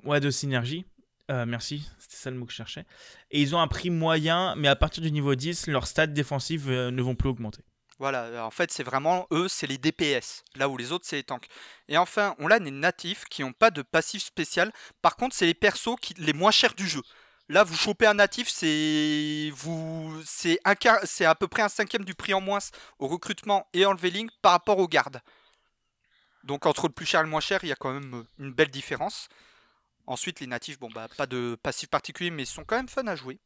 Ouais, 0.05 0.21
de 0.21 0.31
synergie. 0.31 0.87
Euh, 1.31 1.45
merci, 1.45 1.87
c'était 1.99 2.17
ça 2.17 2.31
le 2.31 2.37
mot 2.39 2.47
que 2.47 2.53
je 2.53 2.57
cherchais. 2.57 2.87
Et 3.33 3.43
ils 3.43 3.55
ont 3.57 3.61
un 3.61 3.67
prix 3.67 3.91
moyen, 3.91 4.55
mais 4.57 4.69
à 4.69 4.77
partir 4.77 5.03
du 5.03 5.11
niveau 5.11 5.35
10, 5.35 5.67
leurs 5.67 5.87
stats 5.89 6.07
défensives 6.07 6.71
ne 6.71 7.03
vont 7.03 7.17
plus 7.17 7.29
augmenter. 7.29 7.63
Voilà, 7.99 8.45
en 8.47 8.51
fait, 8.51 8.71
c'est 8.71 8.83
vraiment 8.85 9.27
eux, 9.33 9.49
c'est 9.49 9.67
les 9.67 9.79
DPS, 9.79 10.45
là 10.55 10.69
où 10.69 10.77
les 10.77 10.93
autres, 10.93 11.07
c'est 11.09 11.17
les 11.17 11.25
tanks. 11.25 11.49
Et 11.89 11.97
enfin, 11.97 12.35
on 12.39 12.51
a 12.51 12.59
des 12.61 12.71
natifs 12.71 13.25
qui 13.31 13.43
n'ont 13.43 13.55
pas 13.55 13.71
de 13.71 13.81
passif 13.83 14.23
spécial. 14.23 14.71
Par 15.03 15.17
contre, 15.17 15.35
c'est 15.35 15.47
les 15.47 15.55
persos 15.55 15.97
qui, 16.01 16.13
les 16.19 16.35
moins 16.35 16.51
chers 16.51 16.75
du 16.75 16.87
jeu. 16.87 17.01
Là, 17.49 17.63
vous 17.63 17.77
chopez 17.77 18.07
un 18.07 18.15
natif, 18.15 18.49
c'est 18.49 19.51
vous, 19.55 20.21
c'est 20.25 20.59
un 20.65 20.75
quart- 20.75 21.05
c'est 21.05 21.25
à 21.25 21.37
peu 21.37 21.47
près 21.47 21.63
un 21.63 21.69
cinquième 21.69 22.05
du 22.05 22.15
prix 22.15 22.35
en 22.35 22.41
moins 22.41 22.59
au 22.99 23.07
recrutement 23.07 23.69
et 23.73 23.87
en 23.87 23.93
leveling 23.93 24.29
par 24.43 24.53
rapport 24.53 24.79
aux 24.79 24.89
gardes. 24.89 25.21
Donc 26.43 26.67
entre 26.67 26.89
le 26.89 26.93
plus 26.93 27.07
cher 27.07 27.21
et 27.21 27.25
le 27.25 27.29
moins 27.29 27.41
cher, 27.41 27.61
il 27.63 27.69
y 27.69 27.73
a 27.73 27.77
quand 27.77 27.93
même 27.93 28.15
euh, 28.15 28.25
une 28.39 28.53
belle 28.53 28.71
différence. 28.71 29.29
Ensuite, 30.09 30.41
les 30.41 30.49
natifs, 30.49 30.79
bon 30.79 30.89
bah 30.93 31.07
pas 31.17 31.27
de 31.27 31.57
passif 31.63 31.89
particulier, 31.89 32.31
mais 32.31 32.43
ils 32.45 32.47
sont 32.47 32.65
quand 32.65 32.77
même 32.77 32.89
fun 32.89 33.07
à 33.07 33.15
jouer. 33.15 33.39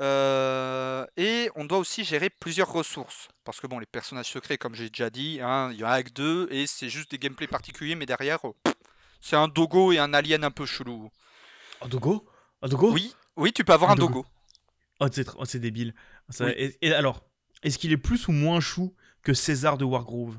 Euh, 0.00 1.06
et 1.16 1.50
on 1.54 1.64
doit 1.64 1.78
aussi 1.78 2.04
gérer 2.04 2.28
plusieurs 2.28 2.70
ressources. 2.72 3.28
Parce 3.44 3.60
que 3.60 3.66
bon, 3.66 3.78
les 3.78 3.86
personnages 3.86 4.26
secrets, 4.28 4.58
comme 4.58 4.74
j'ai 4.74 4.90
déjà 4.90 5.08
dit, 5.08 5.40
hein, 5.42 5.70
il 5.72 5.78
y 5.78 5.84
en 5.84 5.88
a 5.88 6.02
que 6.02 6.10
deux, 6.10 6.48
et 6.50 6.66
c'est 6.66 6.88
juste 6.90 7.10
des 7.10 7.18
gameplays 7.18 7.46
particuliers, 7.46 7.94
mais 7.94 8.06
derrière, 8.06 8.40
pff, 8.40 8.74
c'est 9.20 9.36
un 9.36 9.48
dogo 9.48 9.92
et 9.92 9.98
un 9.98 10.12
alien 10.12 10.44
un 10.44 10.50
peu 10.50 10.66
chelou. 10.66 11.10
Un 11.80 11.88
dogo? 11.88 12.26
Un 12.64 12.68
dogo? 12.68 12.90
Oui, 12.92 13.14
oui, 13.36 13.52
tu 13.52 13.62
peux 13.64 13.72
avoir 13.74 13.90
Un 13.90 13.92
un 13.92 13.96
dogo. 13.96 14.22
dogo. 14.22 14.26
Oh, 15.00 15.06
c'est 15.12 15.28
oh, 15.36 15.44
c'est 15.44 15.58
débile. 15.60 15.94
Ça- 16.30 16.46
Oui. 16.46 16.52
et, 16.56 16.78
et 16.88 16.92
alors, 16.94 17.22
est-ce 17.62 17.78
qu'il 17.78 17.92
est 17.92 17.96
plus 17.98 18.26
ou 18.28 18.32
moins 18.32 18.58
chou 18.60 18.94
que 19.22 19.34
César 19.34 19.76
de 19.78 19.84
Wargroove 19.84 20.38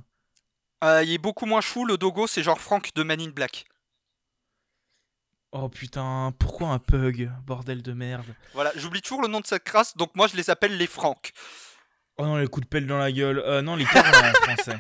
Euh, 0.84 1.04
il 1.04 1.12
est 1.14 1.18
beaucoup 1.20 1.46
moins 1.46 1.62
chou, 1.62 1.86
le 1.86 1.98
dogo, 1.98 2.28
c'est 2.28 2.44
genre 2.44 2.60
Frank 2.60 2.92
de 2.96 3.04
Man 3.04 3.22
in 3.22 3.30
Black. 3.30 3.66
Oh 5.52 5.70
putain, 5.70 6.34
pourquoi 6.38 6.70
un 6.70 6.80
pug 6.80 7.32
Bordel 7.46 7.82
de 7.82 7.94
merde? 7.94 8.26
Voilà, 8.54 8.72
j'oublie 8.76 9.02
toujours 9.02 9.22
le 9.22 9.28
nom 9.30 9.40
de 9.40 9.46
cette 9.46 9.68
race, 9.70 9.96
donc 9.96 10.14
moi 10.16 10.28
je 10.28 10.36
les 10.36 10.50
appelle 10.50 10.78
les 10.78 10.88
Franks. 10.88 11.32
Oh 12.18 12.24
non, 12.26 12.36
les 12.38 12.48
coups 12.48 12.66
de 12.66 12.70
pelle 12.70 12.88
dans 12.88 12.98
la 12.98 13.12
gueule. 13.12 13.40
Euh, 13.40 13.62
non, 13.62 13.76
les 13.76 13.86
carlins 13.86 14.32
en 14.32 14.34
français. 14.56 14.80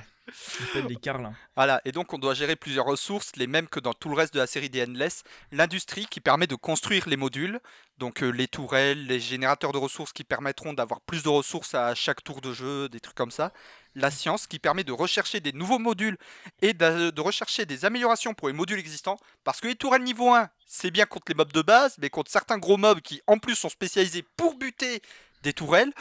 Les 0.88 0.96
carlins. 0.96 1.34
Voilà, 1.56 1.82
et 1.86 1.92
donc 1.92 2.14
on 2.14 2.18
doit 2.18 2.34
gérer 2.34 2.56
plusieurs 2.56 2.86
ressources, 2.86 3.36
les 3.36 3.48
mêmes 3.48 3.68
que 3.68 3.80
dans 3.80 3.94
tout 3.94 4.10
le 4.10 4.16
reste 4.16 4.34
de 4.34 4.40
la 4.40 4.48
série 4.48 4.70
des 4.70 4.84
Endless. 4.84 5.24
L'industrie 5.52 6.08
qui 6.08 6.20
permet 6.20 6.48
de 6.48 6.56
construire 6.56 7.08
les 7.08 7.18
modules, 7.18 7.60
donc 7.98 8.24
euh, 8.24 8.30
les 8.30 8.48
tourelles, 8.48 9.06
les 9.06 9.20
générateurs 9.20 9.72
de 9.72 9.78
ressources 9.78 10.14
qui 10.14 10.24
permettront 10.24 10.74
d'avoir 10.74 11.02
plus 11.02 11.24
de 11.24 11.30
ressources 11.30 11.76
à 11.76 11.94
chaque 11.96 12.24
tour 12.24 12.42
de 12.42 12.54
jeu, 12.54 12.90
des 12.90 13.00
trucs 13.00 13.16
comme 13.16 13.32
ça. 13.32 13.54
La 13.94 14.12
science 14.12 14.48
qui 14.48 14.60
permet 14.60 14.84
de 14.84 14.92
rechercher 14.92 15.40
des 15.40 15.54
nouveaux 15.54 15.80
modules 15.80 16.18
et 16.62 16.74
d'a- 16.74 17.12
de 17.12 17.22
rechercher 17.22 17.66
des 17.66 17.86
améliorations 17.86 18.34
pour 18.34 18.48
les 18.50 18.54
modules 18.54 18.80
existants. 18.80 19.18
Parce 19.44 19.62
que 19.62 19.68
les 19.68 19.76
tourelles 19.76 20.04
niveau 20.04 20.34
1, 20.34 20.50
c'est 20.66 20.92
bien 20.92 21.06
contre 21.06 21.26
les 21.30 21.36
mobs 21.36 21.54
de 21.54 21.62
base, 21.62 21.96
mais 22.00 22.10
contre 22.10 22.32
certains 22.32 22.58
gros 22.58 22.78
mobs 22.78 23.00
qui 23.02 23.22
en 23.28 23.38
plus 23.38 23.56
sont 23.56 23.70
spécialisés 23.70 24.26
pour 24.36 24.56
buter 24.58 25.02
des 25.44 25.54
tourelles, 25.54 25.94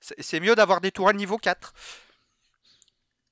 c'est 0.00 0.38
mieux 0.40 0.54
d'avoir 0.54 0.80
des 0.80 0.92
tourelles 0.92 1.16
niveau 1.16 1.36
4. 1.36 1.74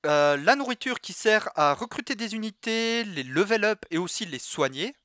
Euh, 0.05 0.37
la 0.37 0.55
nourriture 0.55 0.99
qui 0.99 1.13
sert 1.13 1.49
à 1.55 1.73
recruter 1.73 2.15
des 2.15 2.33
unités, 2.33 3.03
les 3.03 3.23
level 3.23 3.63
up 3.65 3.85
et 3.91 3.97
aussi 3.97 4.25
les 4.25 4.39
soigner. 4.39 4.95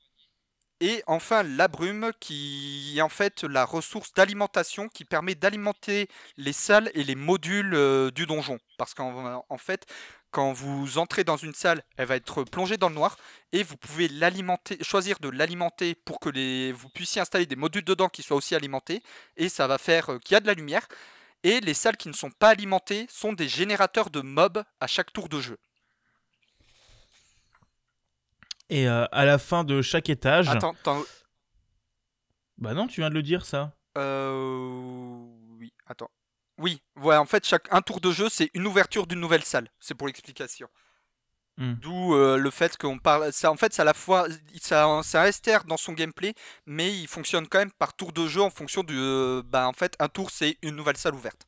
Et 0.81 1.03
enfin 1.07 1.43
la 1.43 1.69
brume 1.69 2.12
qui 2.21 2.95
est 2.99 3.00
en 3.00 3.09
fait 3.09 3.45
la 3.45 3.65
ressource 3.65 4.12
d'alimentation 4.12 4.88
qui 4.88 5.07
permet 5.07 5.35
d'alimenter 5.35 6.09
les 6.37 6.53
salles 6.53 6.91
et 6.93 7.03
les 7.03 7.15
modules 7.15 7.75
euh, 7.75 8.11
du 8.11 8.26
donjon. 8.26 8.59
Parce 8.76 8.93
qu'en 8.93 9.45
en 9.49 9.59
fait, 9.59 9.87
quand 10.31 10.53
vous 10.53 10.99
entrez 10.99 11.25
dans 11.25 11.38
une 11.38 11.55
salle, 11.55 11.83
elle 11.97 12.07
va 12.07 12.17
être 12.17 12.45
plongée 12.45 12.76
dans 12.76 12.91
le 12.91 12.95
noir 12.95 13.17
et 13.53 13.62
vous 13.62 13.76
pouvez 13.79 14.09
l'alimenter, 14.09 14.76
choisir 14.83 15.19
de 15.19 15.31
l'alimenter 15.31 15.95
pour 15.95 16.21
que 16.21 16.29
les, 16.29 16.73
vous 16.73 16.91
puissiez 16.91 17.23
installer 17.23 17.47
des 17.47 17.57
modules 17.57 17.85
dedans 17.85 18.11
qui 18.11 18.23
soient 18.23 18.37
aussi 18.37 18.55
alimentés 18.55 19.03
et 19.38 19.49
ça 19.49 19.67
va 19.67 19.79
faire 19.79 20.12
euh, 20.12 20.19
qu'il 20.19 20.35
y 20.35 20.37
a 20.37 20.41
de 20.41 20.47
la 20.47 20.53
lumière. 20.53 20.87
Et 21.43 21.61
les 21.61 21.75
salles 21.75 21.97
qui 21.97 22.09
ne 22.09 22.12
sont 22.14 22.31
pas 22.31 22.50
alimentées 22.50 23.07
sont 23.09 23.33
des 23.33 23.49
générateurs 23.49 24.11
de 24.11 24.21
mobs 24.21 24.64
à 24.81 24.87
chaque 24.87 25.12
tour 25.12 25.28
de 25.28 25.40
jeu. 25.40 25.59
Et 28.69 28.88
euh, 28.88 29.07
à 29.12 29.25
la 29.25 29.38
fin 29.38 29.62
de 29.62 29.81
chaque 29.83 30.09
étage. 30.09 30.49
Attends, 30.49 30.73
attends, 30.73 31.05
Bah 32.59 32.75
non, 32.75 32.88
tu 32.88 33.00
viens 33.00 33.11
de 33.11 33.14
le 33.14 33.23
dire 33.23 33.45
ça. 33.47 33.73
euh, 33.97 35.25
oui, 35.59 35.73
attends. 35.87 36.11
Oui, 36.59 36.83
voilà, 36.95 37.21
en 37.21 37.26
fait, 37.26 37.47
chaque 37.47 37.73
un 37.73 37.83
tour 37.83 38.00
de 38.00 38.11
jeu, 38.11 38.28
c'est 38.28 38.50
une 38.55 38.66
ouverture 38.66 39.07
d'une 39.07 39.21
nouvelle 39.21 39.45
salle. 39.45 39.69
C'est 39.78 39.95
pour 39.95 40.07
l'explication. 40.07 40.69
Hmm. 41.59 41.73
D'où 41.81 42.15
euh, 42.15 42.37
le 42.37 42.51
fait 42.51 42.77
qu'on 42.77 42.99
parle. 42.99 43.33
Ça, 43.33 43.51
en 43.51 43.57
fait, 43.57 43.73
ça 43.73 43.81
à 43.83 43.85
la 43.87 43.95
fois, 43.95 44.27
ça, 44.61 45.01
c'est 45.03 45.17
un 45.19 45.33
STR 45.33 45.65
dans 45.67 45.79
son 45.79 45.95
gameplay, 45.95 46.35
mais 46.67 46.93
il 46.95 47.07
fonctionne 47.07 47.47
quand 47.49 47.59
même 47.61 47.71
par 47.73 47.95
tour 47.97 48.13
de 48.13 48.27
jeu 48.27 48.43
en 48.43 48.51
fonction 48.51 48.83
du. 48.83 48.95
euh, 48.95 49.43
bah, 49.45 49.67
en 49.67 49.73
fait, 49.73 49.95
un 49.99 50.09
tour, 50.09 50.31
c'est 50.31 50.59
une 50.63 50.77
nouvelle 50.77 50.99
salle 50.99 51.15
ouverte. 51.15 51.47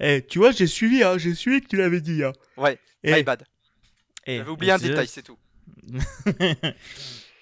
Eh, 0.00 0.24
tu 0.26 0.38
vois, 0.38 0.50
j'ai 0.52 0.66
suivi, 0.66 1.02
hein, 1.02 1.16
j'ai 1.16 1.34
suivi 1.34 1.60
que 1.62 1.68
tu 1.68 1.76
l'avais 1.76 2.00
dit. 2.02 2.22
Hein. 2.22 2.32
Ouais, 2.58 2.78
Eh, 3.02 3.14
my 3.14 3.22
bad. 3.22 3.44
eh, 4.26 4.36
J'avais 4.38 4.50
oublié 4.50 4.72
un 4.72 4.78
détail, 4.78 5.08
c'est 5.08 5.22
tout. 5.22 5.38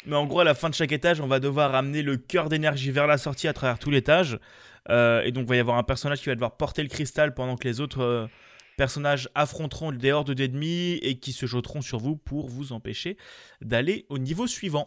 Mais 0.06 0.14
en 0.16 0.26
gros, 0.26 0.40
à 0.40 0.44
la 0.44 0.54
fin 0.54 0.70
de 0.70 0.74
chaque 0.74 0.92
étage, 0.92 1.20
on 1.20 1.26
va 1.26 1.40
devoir 1.40 1.72
ramener 1.72 2.02
le 2.02 2.16
cœur 2.16 2.48
d'énergie 2.48 2.92
vers 2.92 3.06
la 3.08 3.18
sortie 3.18 3.48
à 3.48 3.52
travers 3.52 3.78
tout 3.78 3.90
l'étage. 3.90 4.38
Euh, 4.88 5.22
et 5.24 5.32
donc, 5.32 5.44
il 5.44 5.48
va 5.48 5.56
y 5.56 5.58
avoir 5.58 5.78
un 5.78 5.82
personnage 5.82 6.20
qui 6.20 6.26
va 6.28 6.34
devoir 6.36 6.56
porter 6.56 6.82
le 6.84 6.88
cristal 6.88 7.34
pendant 7.34 7.56
que 7.56 7.66
les 7.66 7.80
autres 7.80 8.02
euh, 8.02 8.26
personnages 8.76 9.28
affronteront 9.34 9.92
des 9.92 10.12
hordes 10.12 10.32
d'ennemis 10.32 10.98
et 11.02 11.18
qui 11.18 11.32
se 11.32 11.46
jeteront 11.46 11.82
sur 11.82 11.98
vous 11.98 12.16
pour 12.16 12.48
vous 12.48 12.72
empêcher 12.72 13.16
d'aller 13.60 14.06
au 14.08 14.18
niveau 14.18 14.46
suivant. 14.46 14.86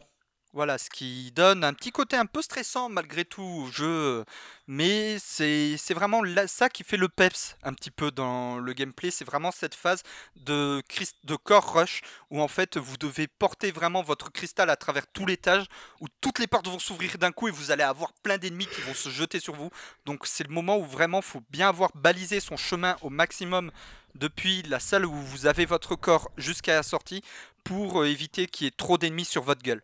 Voilà, 0.51 0.79
ce 0.79 0.89
qui 0.89 1.32
donne 1.32 1.63
un 1.63 1.75
petit 1.75 1.91
côté 1.91 2.15
un 2.15 2.25
peu 2.25 2.41
stressant 2.41 2.89
malgré 2.89 3.24
tout 3.24 3.44
au 3.44 3.72
jeu, 3.72 4.25
mais 4.65 5.20
c'est 5.20 5.77
vraiment 5.94 6.24
ça 6.48 6.70
qui 6.70 6.84
fait 6.84 6.98
le 6.98 7.08
peps 7.08 7.56
un 7.62 7.72
petit 7.74 7.91
peu 7.91 8.10
dans 8.10 8.58
le 8.58 8.74
gameplay, 8.74 9.12
c'est 9.12 9.25
vraiment 9.25 9.51
cette 9.51 9.75
phase 9.75 10.01
de, 10.38 10.82
de 11.24 11.36
core 11.36 11.72
rush 11.74 12.01
où 12.32 12.41
en 12.41 12.48
fait 12.48 12.77
vous 12.77 12.98
devez 12.98 13.27
porter 13.27 13.70
vraiment 13.72 14.01
votre 14.01 14.32
cristal 14.32 14.72
à 14.72 14.75
travers 14.75 15.06
tout 15.06 15.27
l'étage, 15.27 15.65
où 16.01 16.08
toutes 16.20 16.39
les 16.39 16.48
portes 16.48 16.68
vont 16.68 16.79
s'ouvrir 16.79 17.20
d'un 17.20 17.32
coup 17.32 17.48
et 17.48 17.51
vous 17.51 17.70
allez 17.70 17.84
avoir 17.84 18.12
plein 18.13 18.39
d'ennemis 18.39 18.65
qui 18.65 18.82
vont 18.82 18.96
se 18.96 19.10
jeter 19.10 19.39
sur 19.39 19.53
vous. 19.53 19.70
Donc 20.08 20.25
c'est 20.25 20.48
le 20.48 20.53
moment 20.53 20.79
où 20.79 20.84
vraiment 20.84 21.22
faut 21.22 21.44
bien 21.51 21.70
avoir 21.70 21.91
balisé 21.94 22.39
son 22.39 22.58
chemin 22.58 22.96
au 23.03 23.12
maximum 23.12 23.72
depuis 24.15 24.63
la 24.63 24.79
salle 24.79 25.06
où 25.06 25.13
vous 25.13 25.46
avez 25.46 25.68
votre 25.68 25.96
corps 25.96 26.32
jusqu'à 26.38 26.74
la 26.74 26.84
sortie 26.84 27.22
pour 27.63 28.01
euh, 28.01 28.08
éviter 28.08 28.48
qu'il 28.48 28.65
y 28.65 28.68
ait 28.68 28.72
trop 28.75 28.98
d'ennemis 28.98 29.25
sur 29.25 29.44
votre 29.44 29.62
gueule. 29.62 29.84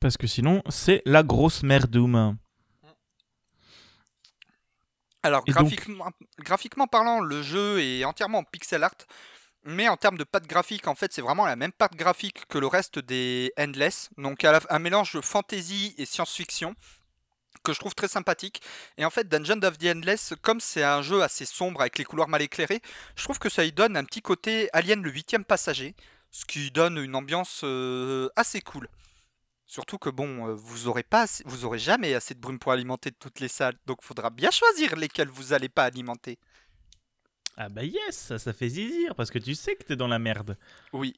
Parce 0.00 0.16
que 0.16 0.26
sinon, 0.26 0.62
c'est 0.68 1.02
la 1.04 1.22
grosse 1.22 1.62
merdoum. 1.62 2.36
Alors, 5.22 5.44
donc- 5.44 5.54
graphiquement, 5.54 6.06
graphiquement 6.38 6.86
parlant, 6.86 7.20
le 7.20 7.42
jeu 7.42 7.80
est 7.80 8.04
entièrement 8.04 8.38
en 8.38 8.44
pixel 8.44 8.82
art, 8.82 8.94
mais 9.64 9.88
en 9.88 9.98
termes 9.98 10.16
de 10.16 10.24
patte 10.24 10.46
graphique, 10.46 10.86
en 10.88 10.94
fait, 10.94 11.12
c'est 11.12 11.20
vraiment 11.20 11.44
la 11.44 11.56
même 11.56 11.72
patte 11.72 11.94
graphique 11.94 12.46
que 12.48 12.56
le 12.56 12.66
reste 12.66 12.98
des 12.98 13.52
Endless. 13.58 14.08
Donc, 14.16 14.42
à 14.44 14.52
la- 14.52 14.60
un 14.70 14.78
mélange 14.78 15.12
de 15.12 15.20
fantasy 15.20 15.94
et 15.98 16.06
science-fiction 16.06 16.74
que 17.62 17.74
je 17.74 17.78
trouve 17.78 17.94
très 17.94 18.08
sympathique. 18.08 18.62
Et 18.96 19.04
en 19.04 19.10
fait, 19.10 19.28
Dungeon 19.28 19.60
of 19.64 19.76
the 19.76 19.84
Endless, 19.94 20.32
comme 20.40 20.60
c'est 20.60 20.82
un 20.82 21.02
jeu 21.02 21.22
assez 21.22 21.44
sombre 21.44 21.82
avec 21.82 21.98
les 21.98 22.04
couleurs 22.04 22.28
mal 22.28 22.40
éclairées, 22.40 22.80
je 23.16 23.22
trouve 23.24 23.38
que 23.38 23.50
ça 23.50 23.64
y 23.66 23.72
donne 23.72 23.98
un 23.98 24.04
petit 24.04 24.22
côté 24.22 24.70
Alien 24.72 25.02
le 25.02 25.10
huitième 25.10 25.44
passager, 25.44 25.94
ce 26.30 26.46
qui 26.46 26.70
donne 26.70 26.96
une 26.96 27.14
ambiance 27.14 27.60
euh, 27.64 28.30
assez 28.36 28.62
cool. 28.62 28.88
Surtout 29.72 29.98
que 29.98 30.10
bon, 30.10 30.48
euh, 30.48 30.54
vous 30.54 30.88
aurez 30.88 31.04
pas, 31.04 31.22
assez- 31.22 31.44
vous 31.46 31.64
aurez 31.64 31.78
jamais 31.78 32.12
assez 32.14 32.34
de 32.34 32.40
brume 32.40 32.58
pour 32.58 32.72
alimenter 32.72 33.12
toutes 33.12 33.38
les 33.38 33.46
salles, 33.46 33.76
donc 33.86 34.02
faudra 34.02 34.28
bien 34.30 34.50
choisir 34.50 34.96
lesquelles 34.96 35.28
vous 35.28 35.52
allez 35.52 35.68
pas 35.68 35.84
alimenter. 35.84 36.40
Ah 37.56 37.68
bah 37.68 37.84
yes, 37.84 38.16
ça, 38.18 38.40
ça 38.40 38.52
fait 38.52 38.68
zizir, 38.68 39.14
parce 39.14 39.30
que 39.30 39.38
tu 39.38 39.54
sais 39.54 39.76
que 39.76 39.84
t'es 39.84 39.94
dans 39.94 40.08
la 40.08 40.18
merde. 40.18 40.58
Oui, 40.92 41.14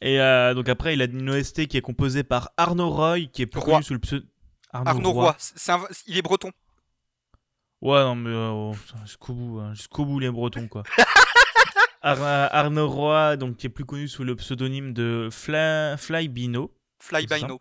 Et 0.00 0.20
euh, 0.20 0.54
donc 0.54 0.68
après, 0.68 0.94
il 0.94 1.02
a 1.02 1.06
une 1.06 1.28
OST 1.28 1.66
qui 1.66 1.76
est 1.76 1.80
composée 1.80 2.22
par 2.22 2.52
Arnaud 2.56 2.90
Roy, 2.90 3.22
qui 3.32 3.42
est 3.42 3.52
connu 3.52 3.82
sous 3.82 3.94
le 3.94 3.98
pseudo... 3.98 4.24
Arnaud 4.70 5.10
Roy, 5.12 5.36
un- 5.70 5.88
il 6.06 6.18
est 6.18 6.22
breton. 6.22 6.52
Ouais, 7.80 7.98
non, 8.04 8.14
mais 8.14 8.30
euh, 8.30 8.50
oh, 8.50 8.74
jusqu'au 9.04 9.34
bout, 9.34 9.58
hein, 9.58 9.74
jusqu'au 9.74 10.04
bout 10.04 10.20
les 10.20 10.30
Bretons, 10.30 10.68
quoi. 10.68 10.84
Ar- 12.02 12.22
Arnaud 12.54 12.88
Roy, 12.88 13.36
donc, 13.36 13.56
qui 13.56 13.66
est 13.66 13.70
plus 13.70 13.84
connu 13.84 14.06
sous 14.06 14.22
le 14.22 14.36
pseudonyme 14.36 14.92
de 14.92 15.28
Fly, 15.32 15.96
Flybino, 15.98 16.72
Fly 16.98 17.26
by. 17.26 17.44
No. 17.44 17.60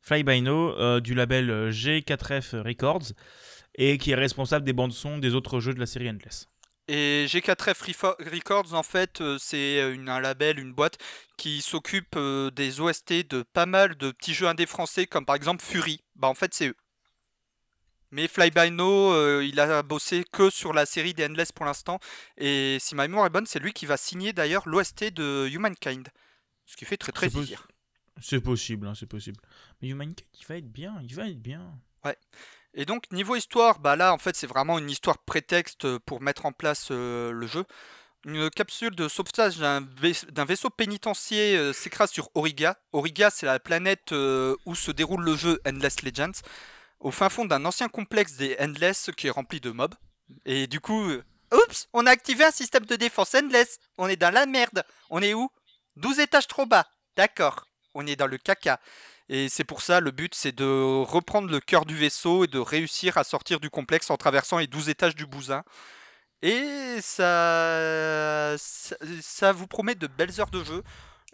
Flybino 0.00 0.78
euh, 0.78 1.00
du 1.00 1.14
label 1.14 1.50
euh, 1.50 1.70
G4F 1.72 2.60
Records, 2.60 3.12
et 3.74 3.98
qui 3.98 4.12
est 4.12 4.14
responsable 4.14 4.64
des 4.64 4.72
bandes 4.72 4.92
son 4.92 5.18
des 5.18 5.34
autres 5.34 5.58
jeux 5.60 5.74
de 5.74 5.80
la 5.80 5.86
série 5.86 6.08
Endless. 6.08 6.48
Et 6.88 7.26
G4F 7.28 7.82
Refo- 7.84 8.30
Records, 8.30 8.74
en 8.74 8.84
fait, 8.84 9.20
euh, 9.20 9.36
c'est 9.40 9.82
un 9.82 10.20
label, 10.20 10.60
une 10.60 10.72
boîte 10.72 10.98
qui 11.36 11.60
s'occupe 11.60 12.16
des 12.54 12.80
OST 12.80 13.28
de 13.28 13.42
pas 13.42 13.66
mal 13.66 13.96
de 13.96 14.12
petits 14.12 14.34
jeux 14.34 14.46
indés 14.46 14.66
français, 14.66 15.06
comme 15.06 15.26
par 15.26 15.34
exemple 15.34 15.64
Fury. 15.64 16.00
Bah, 16.14 16.28
en 16.28 16.34
fait, 16.34 16.54
c'est 16.54 16.68
eux. 16.68 16.76
Mais 18.12 18.28
Fly 18.28 18.52
by 18.52 18.70
No, 18.70 19.12
euh, 19.12 19.44
il 19.44 19.58
a 19.58 19.82
bossé 19.82 20.24
que 20.30 20.48
sur 20.48 20.72
la 20.72 20.86
série 20.86 21.12
des 21.12 21.26
Endless 21.26 21.50
pour 21.50 21.66
l'instant. 21.66 21.98
Et 22.36 22.78
si 22.80 22.94
ma 22.94 23.08
mémoire 23.08 23.26
est 23.26 23.30
bonne, 23.30 23.46
c'est 23.46 23.58
lui 23.58 23.72
qui 23.72 23.84
va 23.84 23.96
signer 23.96 24.32
d'ailleurs 24.32 24.68
l'OST 24.68 25.10
de 25.12 25.48
Humankind. 25.52 26.08
Ce 26.66 26.76
qui 26.76 26.84
fait 26.84 26.96
très 26.96 27.10
très 27.12 27.28
zizir. 27.28 27.66
C'est 28.20 28.40
possible, 28.40 28.86
hein, 28.86 28.94
c'est 28.98 29.06
possible. 29.06 29.38
Mais 29.82 29.88
Humankind, 29.88 30.20
il 30.40 30.46
va 30.46 30.56
être 30.56 30.70
bien, 30.72 30.98
il 31.02 31.14
va 31.14 31.28
être 31.28 31.40
bien. 31.40 31.72
Et 32.74 32.84
donc 32.84 33.10
niveau 33.10 33.36
histoire, 33.36 33.78
bah 33.78 33.96
là 33.96 34.12
en 34.12 34.18
fait 34.18 34.36
c'est 34.36 34.46
vraiment 34.46 34.78
une 34.78 34.90
histoire 34.90 35.16
prétexte 35.18 35.86
euh, 35.86 35.98
pour 35.98 36.20
mettre 36.20 36.44
en 36.44 36.52
place 36.52 36.88
euh, 36.90 37.32
le 37.32 37.46
jeu. 37.46 37.64
Une 38.26 38.50
capsule 38.50 38.94
de 38.94 39.08
sauvetage 39.08 39.56
d'un 39.56 39.80
vais- 39.80 40.12
d'un 40.30 40.44
vaisseau 40.44 40.68
pénitentiaire 40.68 41.58
euh, 41.58 41.72
s'écrase 41.72 42.10
sur 42.10 42.28
Auriga. 42.34 42.76
Auriga 42.92 43.30
c'est 43.30 43.46
la 43.46 43.58
planète 43.60 44.12
euh, 44.12 44.54
où 44.66 44.74
se 44.74 44.90
déroule 44.90 45.24
le 45.24 45.36
jeu 45.36 45.58
Endless 45.66 46.02
Legends, 46.02 46.38
au 47.00 47.10
fin 47.10 47.30
fond 47.30 47.46
d'un 47.46 47.64
ancien 47.64 47.88
complexe 47.88 48.34
des 48.36 48.56
Endless 48.60 49.10
qui 49.16 49.28
est 49.28 49.30
rempli 49.30 49.58
de 49.60 49.70
mobs. 49.70 49.94
Et 50.44 50.66
du 50.66 50.80
coup, 50.80 51.00
euh, 51.08 51.24
oups, 51.54 51.88
on 51.94 52.04
a 52.06 52.10
activé 52.10 52.44
un 52.44 52.50
système 52.50 52.84
de 52.84 52.96
défense 52.96 53.34
Endless. 53.34 53.78
On 53.96 54.06
est 54.08 54.16
dans 54.16 54.32
la 54.34 54.44
merde. 54.44 54.84
On 55.08 55.22
est 55.22 55.32
où? 55.32 55.48
12 55.96 56.18
étages 56.20 56.46
trop 56.46 56.66
bas. 56.66 56.86
D'accord. 57.16 57.66
On 57.96 58.06
est 58.06 58.16
dans 58.16 58.26
le 58.26 58.38
caca. 58.38 58.78
Et 59.28 59.48
c'est 59.48 59.64
pour 59.64 59.82
ça, 59.82 60.00
le 60.00 60.12
but, 60.12 60.34
c'est 60.34 60.52
de 60.52 61.02
reprendre 61.02 61.50
le 61.50 61.60
cœur 61.60 61.84
du 61.84 61.96
vaisseau 61.96 62.44
et 62.44 62.46
de 62.46 62.58
réussir 62.58 63.18
à 63.18 63.24
sortir 63.24 63.58
du 63.58 63.70
complexe 63.70 64.10
en 64.10 64.16
traversant 64.16 64.58
les 64.58 64.68
12 64.68 64.88
étages 64.88 65.16
du 65.16 65.26
bousin. 65.26 65.64
Et 66.42 66.98
ça, 67.00 68.54
ça, 68.58 68.96
ça 69.20 69.52
vous 69.52 69.66
promet 69.66 69.94
de 69.94 70.06
belles 70.06 70.40
heures 70.40 70.50
de 70.50 70.62
jeu. 70.62 70.82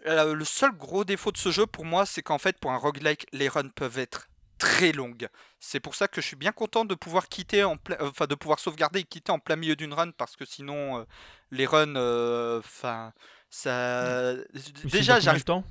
Euh, 0.07 0.33
le 0.33 0.45
seul 0.45 0.71
gros 0.71 1.03
défaut 1.03 1.31
de 1.31 1.37
ce 1.37 1.51
jeu 1.51 1.67
pour 1.67 1.85
moi, 1.85 2.05
c'est 2.05 2.21
qu'en 2.21 2.39
fait, 2.39 2.57
pour 2.59 2.71
un 2.71 2.77
roguelike, 2.77 3.27
les 3.31 3.47
runs 3.47 3.69
peuvent 3.69 3.99
être 3.99 4.27
très 4.57 4.91
longues. 4.91 5.27
C'est 5.59 5.79
pour 5.79 5.93
ça 5.93 6.07
que 6.07 6.21
je 6.21 6.25
suis 6.25 6.35
bien 6.35 6.51
content 6.51 6.85
de 6.85 6.95
pouvoir 6.95 7.27
quitter 7.29 7.63
en 7.63 7.77
plein, 7.77 7.97
enfin 7.99 8.27
de 8.27 8.35
pouvoir 8.35 8.59
sauvegarder 8.59 9.01
et 9.01 9.03
quitter 9.03 9.31
en 9.31 9.39
plein 9.39 9.55
milieu 9.55 9.75
d'une 9.75 9.93
run 9.93 10.11
parce 10.11 10.35
que 10.35 10.45
sinon 10.45 10.99
euh, 10.99 11.03
les 11.51 11.65
runs, 11.65 11.95
euh, 11.95 12.59
enfin 12.59 13.13
ça. 13.49 14.33
Mais 14.53 14.59
c'est 14.59 14.87
Déjà, 14.87 15.19
j'arrive 15.19 15.43
temps 15.43 15.63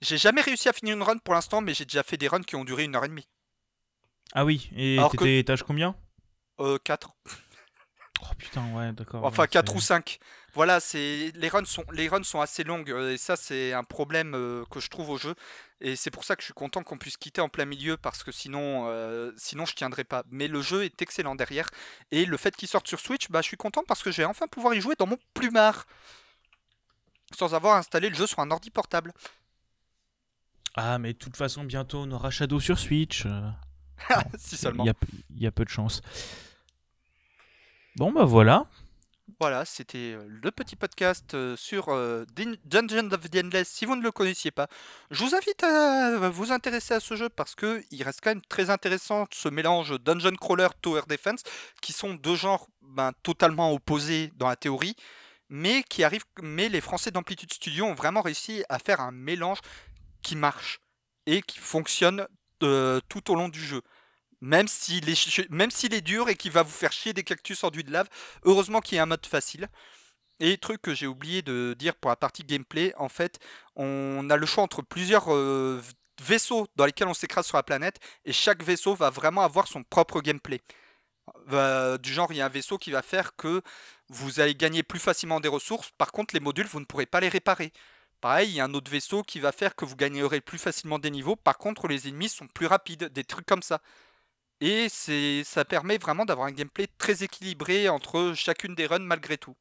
j'ai 0.00 0.18
jamais 0.18 0.40
réussi 0.40 0.68
à 0.68 0.72
finir 0.72 0.94
une 0.96 1.02
run 1.02 1.18
pour 1.18 1.34
l'instant, 1.34 1.60
mais 1.60 1.74
j'ai 1.74 1.84
déjà 1.84 2.02
fait 2.02 2.16
des 2.16 2.28
runs 2.28 2.42
qui 2.42 2.56
ont 2.56 2.64
duré 2.64 2.84
une 2.84 2.94
heure 2.96 3.04
et 3.04 3.08
demie. 3.08 3.28
Ah 4.34 4.44
oui, 4.44 4.68
et 4.76 4.98
Alors 4.98 5.10
que- 5.12 5.16
t'étais 5.18 5.38
étage 5.40 5.62
combien? 5.62 5.96
Euh, 6.60 6.78
4. 6.84 7.10
Oh 8.20 8.34
putain, 8.36 8.74
ouais, 8.74 8.92
d'accord. 8.92 9.24
Enfin, 9.24 9.42
ouais, 9.44 9.48
4 9.48 9.70
c'est- 9.72 9.76
ou 9.76 9.80
5. 9.80 10.18
Voilà, 10.54 10.80
c'est 10.80 11.30
les 11.36 11.48
runs 11.48 11.64
sont 11.64 11.84
les 11.92 12.08
runs 12.08 12.24
sont 12.24 12.40
assez 12.40 12.64
longues 12.64 12.90
euh, 12.90 13.12
et 13.12 13.16
ça 13.18 13.36
c'est 13.36 13.72
un 13.74 13.84
problème 13.84 14.34
euh, 14.34 14.64
que 14.72 14.80
je 14.80 14.88
trouve 14.88 15.10
au 15.10 15.16
jeu 15.18 15.36
et 15.80 15.94
c'est 15.94 16.10
pour 16.10 16.24
ça 16.24 16.34
que 16.34 16.42
je 16.42 16.46
suis 16.46 16.54
content 16.54 16.82
qu'on 16.82 16.98
puisse 16.98 17.16
quitter 17.16 17.40
en 17.40 17.48
plein 17.48 17.64
milieu 17.66 17.96
parce 17.96 18.24
que 18.24 18.32
sinon 18.32 18.86
euh, 18.88 19.30
sinon 19.36 19.66
je 19.66 19.74
tiendrai 19.74 20.02
pas. 20.02 20.24
Mais 20.30 20.48
le 20.48 20.60
jeu 20.62 20.84
est 20.84 21.00
excellent 21.00 21.36
derrière 21.36 21.68
et 22.10 22.24
le 22.24 22.36
fait 22.36 22.56
qu'il 22.56 22.66
sorte 22.66 22.88
sur 22.88 22.98
Switch, 22.98 23.28
bah 23.30 23.40
je 23.40 23.46
suis 23.46 23.56
content 23.56 23.84
parce 23.86 24.02
que 24.02 24.10
je 24.10 24.16
vais 24.22 24.24
enfin 24.24 24.48
pouvoir 24.48 24.74
y 24.74 24.80
jouer 24.80 24.96
dans 24.98 25.06
mon 25.06 25.18
plumard 25.32 25.86
sans 27.36 27.54
avoir 27.54 27.76
installé 27.76 28.08
le 28.08 28.16
jeu 28.16 28.26
sur 28.26 28.40
un 28.40 28.50
ordi 28.50 28.70
portable. 28.70 29.12
Ah, 30.80 30.96
mais 30.98 31.12
de 31.12 31.18
toute 31.18 31.36
façon, 31.36 31.64
bientôt 31.64 31.98
on 31.98 32.10
aura 32.12 32.30
Shadow 32.30 32.60
sur 32.60 32.78
Switch. 32.78 33.26
euh, 33.26 33.50
si 34.38 34.56
seulement. 34.56 34.84
Il 34.84 34.86
y 34.86 34.90
a, 34.90 34.94
il 35.34 35.42
y 35.42 35.46
a 35.48 35.50
peu 35.50 35.64
de 35.64 35.70
chance. 35.70 36.02
Bon, 37.96 38.12
bah 38.12 38.24
voilà. 38.24 38.64
Voilà, 39.40 39.64
c'était 39.64 40.14
euh, 40.14 40.24
le 40.28 40.52
petit 40.52 40.76
podcast 40.76 41.34
euh, 41.34 41.56
sur 41.56 41.86
Dungeon 42.64 43.10
of 43.10 43.28
the 43.28 43.44
Endless. 43.44 43.68
Si 43.68 43.86
vous 43.86 43.96
ne 43.96 44.02
le 44.02 44.12
connaissiez 44.12 44.52
pas, 44.52 44.68
je 45.10 45.24
vous 45.24 45.34
invite 45.34 45.64
à 45.64 46.30
vous 46.30 46.52
intéresser 46.52 46.94
à 46.94 47.00
ce 47.00 47.16
jeu 47.16 47.28
parce 47.28 47.56
que 47.56 47.82
il 47.90 48.04
reste 48.04 48.20
quand 48.22 48.30
même 48.30 48.42
très 48.48 48.70
intéressant 48.70 49.26
ce 49.32 49.48
mélange 49.48 49.98
Dungeon 49.98 50.36
Crawler 50.40 50.68
Tower 50.80 51.02
Defense, 51.08 51.42
qui 51.82 51.92
sont 51.92 52.14
deux 52.14 52.36
genres 52.36 52.68
ben, 52.82 53.10
totalement 53.24 53.72
opposés 53.72 54.32
dans 54.36 54.46
la 54.48 54.54
théorie, 54.56 54.94
mais 55.48 55.82
qui 55.82 56.04
arrivent. 56.04 56.24
Mais 56.40 56.68
les 56.68 56.80
Français 56.80 57.10
d'Amplitude 57.10 57.52
Studio 57.52 57.84
ont 57.84 57.94
vraiment 57.94 58.22
réussi 58.22 58.62
à 58.68 58.78
faire 58.78 59.00
un 59.00 59.10
mélange 59.10 59.58
qui 60.22 60.36
marche 60.36 60.80
et 61.26 61.42
qui 61.42 61.58
fonctionne 61.58 62.26
euh, 62.62 63.00
tout 63.08 63.30
au 63.30 63.34
long 63.34 63.48
du 63.48 63.64
jeu. 63.64 63.82
Même 64.40 64.68
s'il 64.68 65.08
est, 65.08 66.00
dur 66.00 66.28
et 66.28 66.36
qu'il 66.36 66.52
va 66.52 66.62
vous 66.62 66.70
faire 66.70 66.92
chier 66.92 67.12
des 67.12 67.24
cactus 67.24 67.64
enduits 67.64 67.84
de 67.84 67.90
lave, 67.90 68.08
heureusement 68.44 68.80
qu'il 68.80 68.96
y 68.96 68.98
a 68.98 69.02
un 69.02 69.06
mode 69.06 69.26
facile. 69.26 69.68
Et 70.40 70.56
truc 70.58 70.80
que 70.80 70.94
j'ai 70.94 71.08
oublié 71.08 71.42
de 71.42 71.74
dire 71.76 71.96
pour 71.96 72.10
la 72.10 72.16
partie 72.16 72.44
gameplay, 72.44 72.94
en 72.96 73.08
fait, 73.08 73.40
on 73.74 74.30
a 74.30 74.36
le 74.36 74.46
choix 74.46 74.62
entre 74.62 74.82
plusieurs 74.82 75.34
euh, 75.34 75.82
vaisseaux 76.22 76.68
dans 76.76 76.86
lesquels 76.86 77.08
on 77.08 77.14
s'écrase 77.14 77.46
sur 77.46 77.56
la 77.56 77.64
planète, 77.64 77.98
et 78.24 78.32
chaque 78.32 78.62
vaisseau 78.62 78.94
va 78.94 79.10
vraiment 79.10 79.42
avoir 79.42 79.66
son 79.66 79.82
propre 79.82 80.20
gameplay. 80.20 80.60
Euh, 81.52 81.98
du 81.98 82.12
genre, 82.12 82.32
il 82.32 82.38
y 82.38 82.40
a 82.40 82.46
un 82.46 82.50
vaisseau 82.50 82.78
qui 82.78 82.92
va 82.92 83.02
faire 83.02 83.34
que 83.36 83.62
vous 84.08 84.40
allez 84.40 84.54
gagner 84.54 84.82
plus 84.82 85.00
facilement 85.00 85.40
des 85.40 85.48
ressources, 85.48 85.90
par 85.98 86.12
contre 86.12 86.34
les 86.34 86.40
modules, 86.40 86.66
vous 86.66 86.80
ne 86.80 86.84
pourrez 86.84 87.06
pas 87.06 87.20
les 87.20 87.28
réparer. 87.28 87.72
Pareil, 88.20 88.50
il 88.50 88.54
y 88.54 88.60
a 88.60 88.64
un 88.64 88.74
autre 88.74 88.90
vaisseau 88.90 89.22
qui 89.24 89.40
va 89.40 89.50
faire 89.52 89.74
que 89.74 89.84
vous 89.84 89.96
gagnerez 89.96 90.40
plus 90.40 90.58
facilement 90.58 90.98
des 91.00 91.10
niveaux, 91.10 91.34
par 91.36 91.58
contre 91.58 91.88
les 91.88 92.08
ennemis 92.08 92.28
sont 92.28 92.46
plus 92.48 92.66
rapides, 92.66 93.04
des 93.12 93.24
trucs 93.24 93.46
comme 93.46 93.62
ça. 93.62 93.80
Et 94.60 94.88
ça 94.90 95.64
permet 95.64 95.98
vraiment 95.98 96.24
d'avoir 96.26 96.48
un 96.48 96.52
gameplay 96.52 96.88
très 96.98 97.24
équilibré 97.24 97.88
entre 97.88 98.34
chacune 98.36 98.74
des 98.76 98.86
runs 98.86 99.00
malgré 99.00 99.38
tout. 99.38 99.56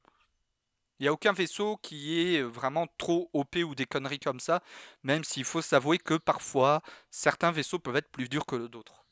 Il 0.99 1.03
n'y 1.03 1.07
a 1.07 1.13
aucun 1.13 1.33
vaisseau 1.33 1.77
qui 1.77 2.19
est 2.35 2.43
vraiment 2.43 2.85
trop 2.99 3.31
OP 3.33 3.63
ou 3.63 3.73
des 3.73 3.87
conneries 3.87 4.19
comme 4.19 4.39
ça, 4.39 4.61
même 5.01 5.23
s'il 5.23 5.43
faut 5.43 5.63
s'avouer 5.63 5.97
que 5.97 6.13
parfois 6.13 6.83
certains 7.09 7.51
vaisseaux 7.51 7.79
peuvent 7.79 7.95
être 7.95 8.11
plus 8.11 8.29
durs 8.29 8.45
que 8.45 8.67
d'autres. 8.67 9.03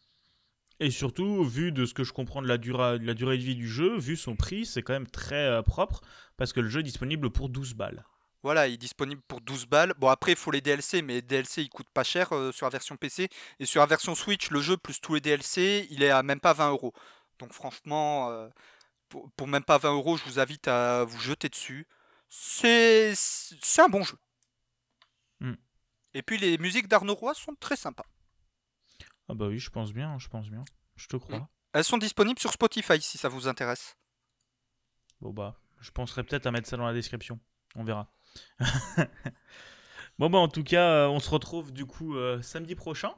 Et 0.80 0.90
surtout, 0.90 1.44
vu 1.44 1.74
de 1.74 1.86
ce 1.86 1.94
que 1.94 2.06
je 2.06 2.14
comprends 2.14 2.42
de 2.42 2.48
la, 2.48 2.58
dura- 2.58 2.98
de 2.98 3.06
la 3.06 3.14
durée 3.14 3.38
de 3.38 3.44
vie 3.44 3.56
du 3.58 3.68
jeu, 3.68 3.98
vu 3.98 4.16
son 4.16 4.38
prix, 4.38 4.66
c'est 4.66 4.84
quand 4.84 4.94
même 4.94 5.08
très 5.08 5.36
euh, 5.48 5.62
propre 5.62 6.02
parce 6.38 6.54
que 6.54 6.62
le 6.62 6.70
jeu 6.70 6.80
est 6.80 6.84
disponible 6.84 7.30
pour 7.30 7.50
12 7.50 7.74
balles. 7.74 8.06
Voilà, 8.46 8.68
il 8.68 8.76
est 8.76 8.78
disponible 8.78 9.24
pour 9.28 9.42
12 9.42 9.66
balles. 9.66 9.96
Bon, 9.98 10.08
après, 10.08 10.34
il 10.34 10.38
faut 10.38 10.52
les 10.52 10.62
DLC, 10.62 11.02
mais 11.02 11.14
les 11.14 11.22
DLC, 11.24 11.64
ils 11.64 11.70
coûtent 11.70 11.90
pas 11.90 12.04
cher 12.04 12.32
euh, 12.32 12.52
sur 12.52 12.68
la 12.68 12.70
version 12.70 12.96
PC. 12.96 13.28
Et 13.60 13.66
sur 13.66 13.82
la 13.82 13.88
version 13.88 14.14
Switch, 14.14 14.52
le 14.52 14.62
jeu 14.62 14.78
plus 14.78 15.02
tous 15.02 15.16
les 15.16 15.20
DLC, 15.20 15.88
il 15.90 16.04
est 16.04 16.12
à 16.12 16.22
même 16.22 16.40
pas 16.40 16.54
20 16.54 16.70
euros. 16.70 16.94
Donc, 17.40 17.54
franchement, 17.54 18.30
euh, 18.30 18.48
pour, 19.10 19.32
pour 19.32 19.48
même 19.48 19.64
pas 19.64 19.80
20 19.80 19.94
euros, 19.94 20.16
je 20.18 20.24
vous 20.26 20.38
invite 20.38 20.68
à 20.68 21.06
vous 21.06 21.20
jeter 21.20 21.50
dessus. 21.50 21.88
C'est 22.30 23.16
un 23.80 23.90
bon 23.90 24.04
jeu. 24.04 24.18
Hmm. 25.40 25.56
Et 26.14 26.22
puis, 26.22 26.38
les 26.38 26.60
musiques 26.60 26.88
d'Arnaud 26.88 27.16
Roy 27.16 27.34
sont 27.34 27.56
très 27.60 27.76
sympas. 27.76 28.06
Ah 29.28 29.34
bah 29.34 29.48
oui, 29.48 29.58
je 29.58 29.72
pense 29.72 29.92
bien, 29.92 30.20
je 30.20 30.28
pense 30.28 30.52
bien. 30.52 30.64
Je 30.98 31.08
te 31.08 31.18
crois. 31.18 31.50
Elles 31.74 31.84
sont 31.84 31.98
disponibles 31.98 32.40
sur 32.40 32.54
Spotify 32.54 33.02
si 33.02 33.18
ça 33.18 33.28
vous 33.28 33.48
intéresse. 33.48 33.98
Bon 35.20 35.34
bah, 35.34 35.60
je 35.80 35.90
penserai 35.90 36.24
peut-être 36.24 36.46
à 36.46 36.52
mettre 36.52 36.70
ça 36.70 36.78
dans 36.78 36.86
la 36.86 36.94
description. 36.94 37.40
On 37.74 37.84
verra. 37.84 38.15
bon 40.20 40.30
bah 40.30 40.38
en 40.40 40.48
tout 40.48 40.64
cas, 40.64 40.90
euh, 40.90 41.08
on 41.08 41.20
se 41.20 41.30
retrouve 41.30 41.72
du 41.72 41.86
coup 41.86 42.16
euh, 42.16 42.42
samedi 42.42 42.76
prochain 42.76 43.14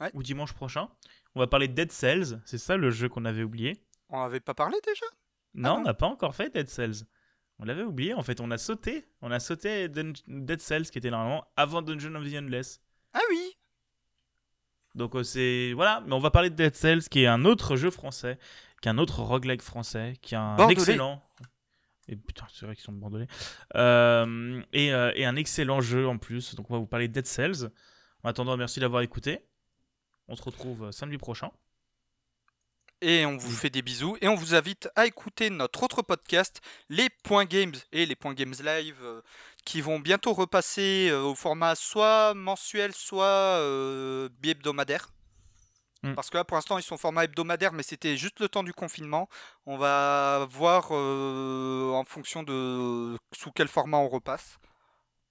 Ouais. 0.00 0.10
ou 0.14 0.22
dimanche 0.22 0.54
prochain. 0.54 0.88
On 1.34 1.40
va 1.40 1.46
parler 1.46 1.68
de 1.68 1.74
Dead 1.74 1.92
Cells. 1.92 2.40
C'est 2.46 2.56
ça 2.56 2.78
le 2.78 2.90
jeu 2.90 3.10
qu'on 3.10 3.26
avait 3.26 3.42
oublié? 3.42 3.76
On 4.08 4.22
avait 4.22 4.40
pas 4.40 4.54
parlé 4.54 4.78
déjà? 4.86 5.04
Non, 5.52 5.74
non. 5.74 5.80
on 5.80 5.82
n'a 5.82 5.94
pas 5.94 6.06
encore 6.06 6.34
fait 6.34 6.48
Dead 6.48 6.68
Cells. 6.70 7.04
On 7.58 7.64
l'avait 7.66 7.82
oublié. 7.82 8.14
En 8.14 8.22
fait, 8.22 8.40
on 8.40 8.50
a 8.50 8.56
sauté. 8.56 9.06
On 9.20 9.30
a 9.30 9.38
sauté 9.40 9.88
Dun- 9.90 10.14
Dead 10.26 10.60
Cells 10.62 10.84
qui 10.90 10.96
était 10.96 11.10
normalement 11.10 11.44
avant 11.56 11.82
Dungeon 11.82 12.14
of 12.14 12.24
the 12.24 12.34
Endless. 12.34 12.80
Ah 13.12 13.20
oui 13.28 13.58
Donc 14.94 15.14
euh, 15.16 15.22
c'est 15.22 15.72
voilà, 15.74 16.02
mais 16.06 16.14
on 16.14 16.18
va 16.18 16.30
parler 16.30 16.48
de 16.48 16.54
Dead 16.56 16.74
Cells 16.74 17.02
qui 17.10 17.20
est 17.24 17.26
un 17.26 17.44
autre 17.44 17.76
jeu 17.76 17.90
français, 17.90 18.38
qui 18.80 18.88
est 18.88 18.92
un 18.92 18.96
autre 18.98 19.20
roguelike 19.20 19.60
français, 19.60 20.14
qui 20.22 20.34
est 20.34 20.38
un 20.38 20.56
Bordelais. 20.56 20.80
excellent. 20.80 21.22
Et 22.10 22.16
putain, 22.16 22.44
c'est 22.52 22.66
vrai 22.66 22.74
qu'ils 22.74 22.84
sont 22.84 22.92
bordelais. 22.92 23.28
Euh, 23.76 24.60
et, 24.72 24.92
euh, 24.92 25.12
et 25.14 25.24
un 25.24 25.36
excellent 25.36 25.80
jeu 25.80 26.08
en 26.08 26.18
plus. 26.18 26.56
Donc 26.56 26.68
on 26.68 26.74
va 26.74 26.80
vous 26.80 26.86
parler 26.86 27.06
de 27.06 27.12
Dead 27.12 27.26
Cells. 27.26 27.70
En 28.24 28.28
attendant, 28.28 28.56
merci 28.56 28.80
d'avoir 28.80 29.02
écouté. 29.02 29.46
On 30.26 30.34
se 30.34 30.42
retrouve 30.42 30.86
euh, 30.86 30.92
samedi 30.92 31.18
prochain. 31.18 31.50
Et 33.00 33.24
on 33.24 33.36
vous 33.38 33.52
fait 33.52 33.70
des 33.70 33.80
bisous 33.80 34.18
et 34.20 34.28
on 34.28 34.34
vous 34.34 34.54
invite 34.54 34.90
à 34.94 35.06
écouter 35.06 35.48
notre 35.48 35.84
autre 35.84 36.02
podcast, 36.02 36.60
les 36.90 37.08
Points 37.08 37.46
Games 37.46 37.74
et 37.92 38.04
les 38.04 38.14
Points 38.14 38.34
Games 38.34 38.54
Live, 38.62 39.22
qui 39.64 39.80
vont 39.80 39.98
bientôt 40.00 40.34
repasser 40.34 41.10
au 41.10 41.34
format 41.34 41.76
soit 41.76 42.34
mensuel, 42.34 42.92
soit 42.92 43.58
bi-hebdomadaire. 44.42 45.14
Mm. 46.02 46.14
Parce 46.14 46.30
que 46.30 46.38
là, 46.38 46.44
pour 46.44 46.56
l'instant, 46.56 46.78
ils 46.78 46.82
sont 46.82 46.96
format 46.96 47.24
hebdomadaire, 47.24 47.72
mais 47.72 47.82
c'était 47.82 48.16
juste 48.16 48.40
le 48.40 48.48
temps 48.48 48.62
du 48.62 48.72
confinement. 48.72 49.28
On 49.66 49.76
va 49.76 50.46
voir 50.50 50.88
euh, 50.92 51.92
en 51.92 52.04
fonction 52.04 52.42
de 52.42 53.16
sous 53.32 53.50
quel 53.52 53.68
format 53.68 53.98
on 53.98 54.08
repasse, 54.08 54.58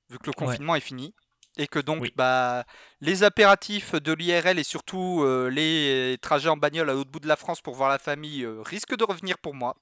vu 0.10 0.20
que 0.20 0.26
le 0.28 0.34
Ouais. 0.38 0.46
confinement 0.46 0.76
est 0.76 0.80
fini. 0.82 1.14
Et 1.58 1.68
que 1.68 1.80
donc, 1.80 2.02
Oui. 2.02 2.14
bah, 2.16 2.64
les 3.02 3.24
impératifs 3.24 3.94
de 3.96 4.14
l'IRL 4.14 4.60
et 4.60 4.64
surtout 4.64 5.24
euh, 5.24 5.50
les 5.50 6.18
trajets 6.22 6.48
en 6.50 6.56
bagnole 6.56 6.90
à 6.90 6.94
l'autre 6.94 7.10
bout 7.10 7.20
de 7.20 7.28
la 7.28 7.36
France 7.36 7.60
pour 7.62 7.74
voir 7.76 7.90
la 7.90 7.98
famille 7.98 8.44
euh, 8.44 8.62
risquent 8.62 8.96
de 8.96 9.04
revenir 9.04 9.38
pour 9.40 9.56
moi. 9.56 9.76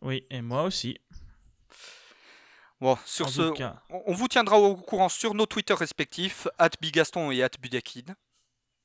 Oui, 0.00 0.26
et 0.30 0.40
moi 0.42 0.62
aussi. 0.62 0.98
Bon, 2.80 2.98
sur 3.04 3.26
en 3.26 3.28
ce, 3.28 3.52
on 3.90 4.12
vous 4.12 4.28
tiendra 4.28 4.58
au 4.58 4.74
courant 4.76 5.08
sur 5.08 5.34
nos 5.34 5.46
Twitter 5.46 5.74
respectifs, 5.74 6.48
Bigaston 6.80 7.30
et 7.30 7.46
Budakin. 7.60 8.14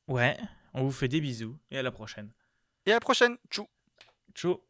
ouais, 0.08 0.38
on 0.74 0.84
vous 0.84 0.92
fait 0.92 1.08
des 1.08 1.22
bisous 1.22 1.58
et 1.72 1.78
à 1.78 1.84
la 1.84 1.92
prochaine. 1.92 2.32
Et 2.86 2.92
à 2.92 2.96
la 2.96 3.00
prochaine. 3.00 3.38
Tchou 3.50 3.68
Ciao. 4.36 4.58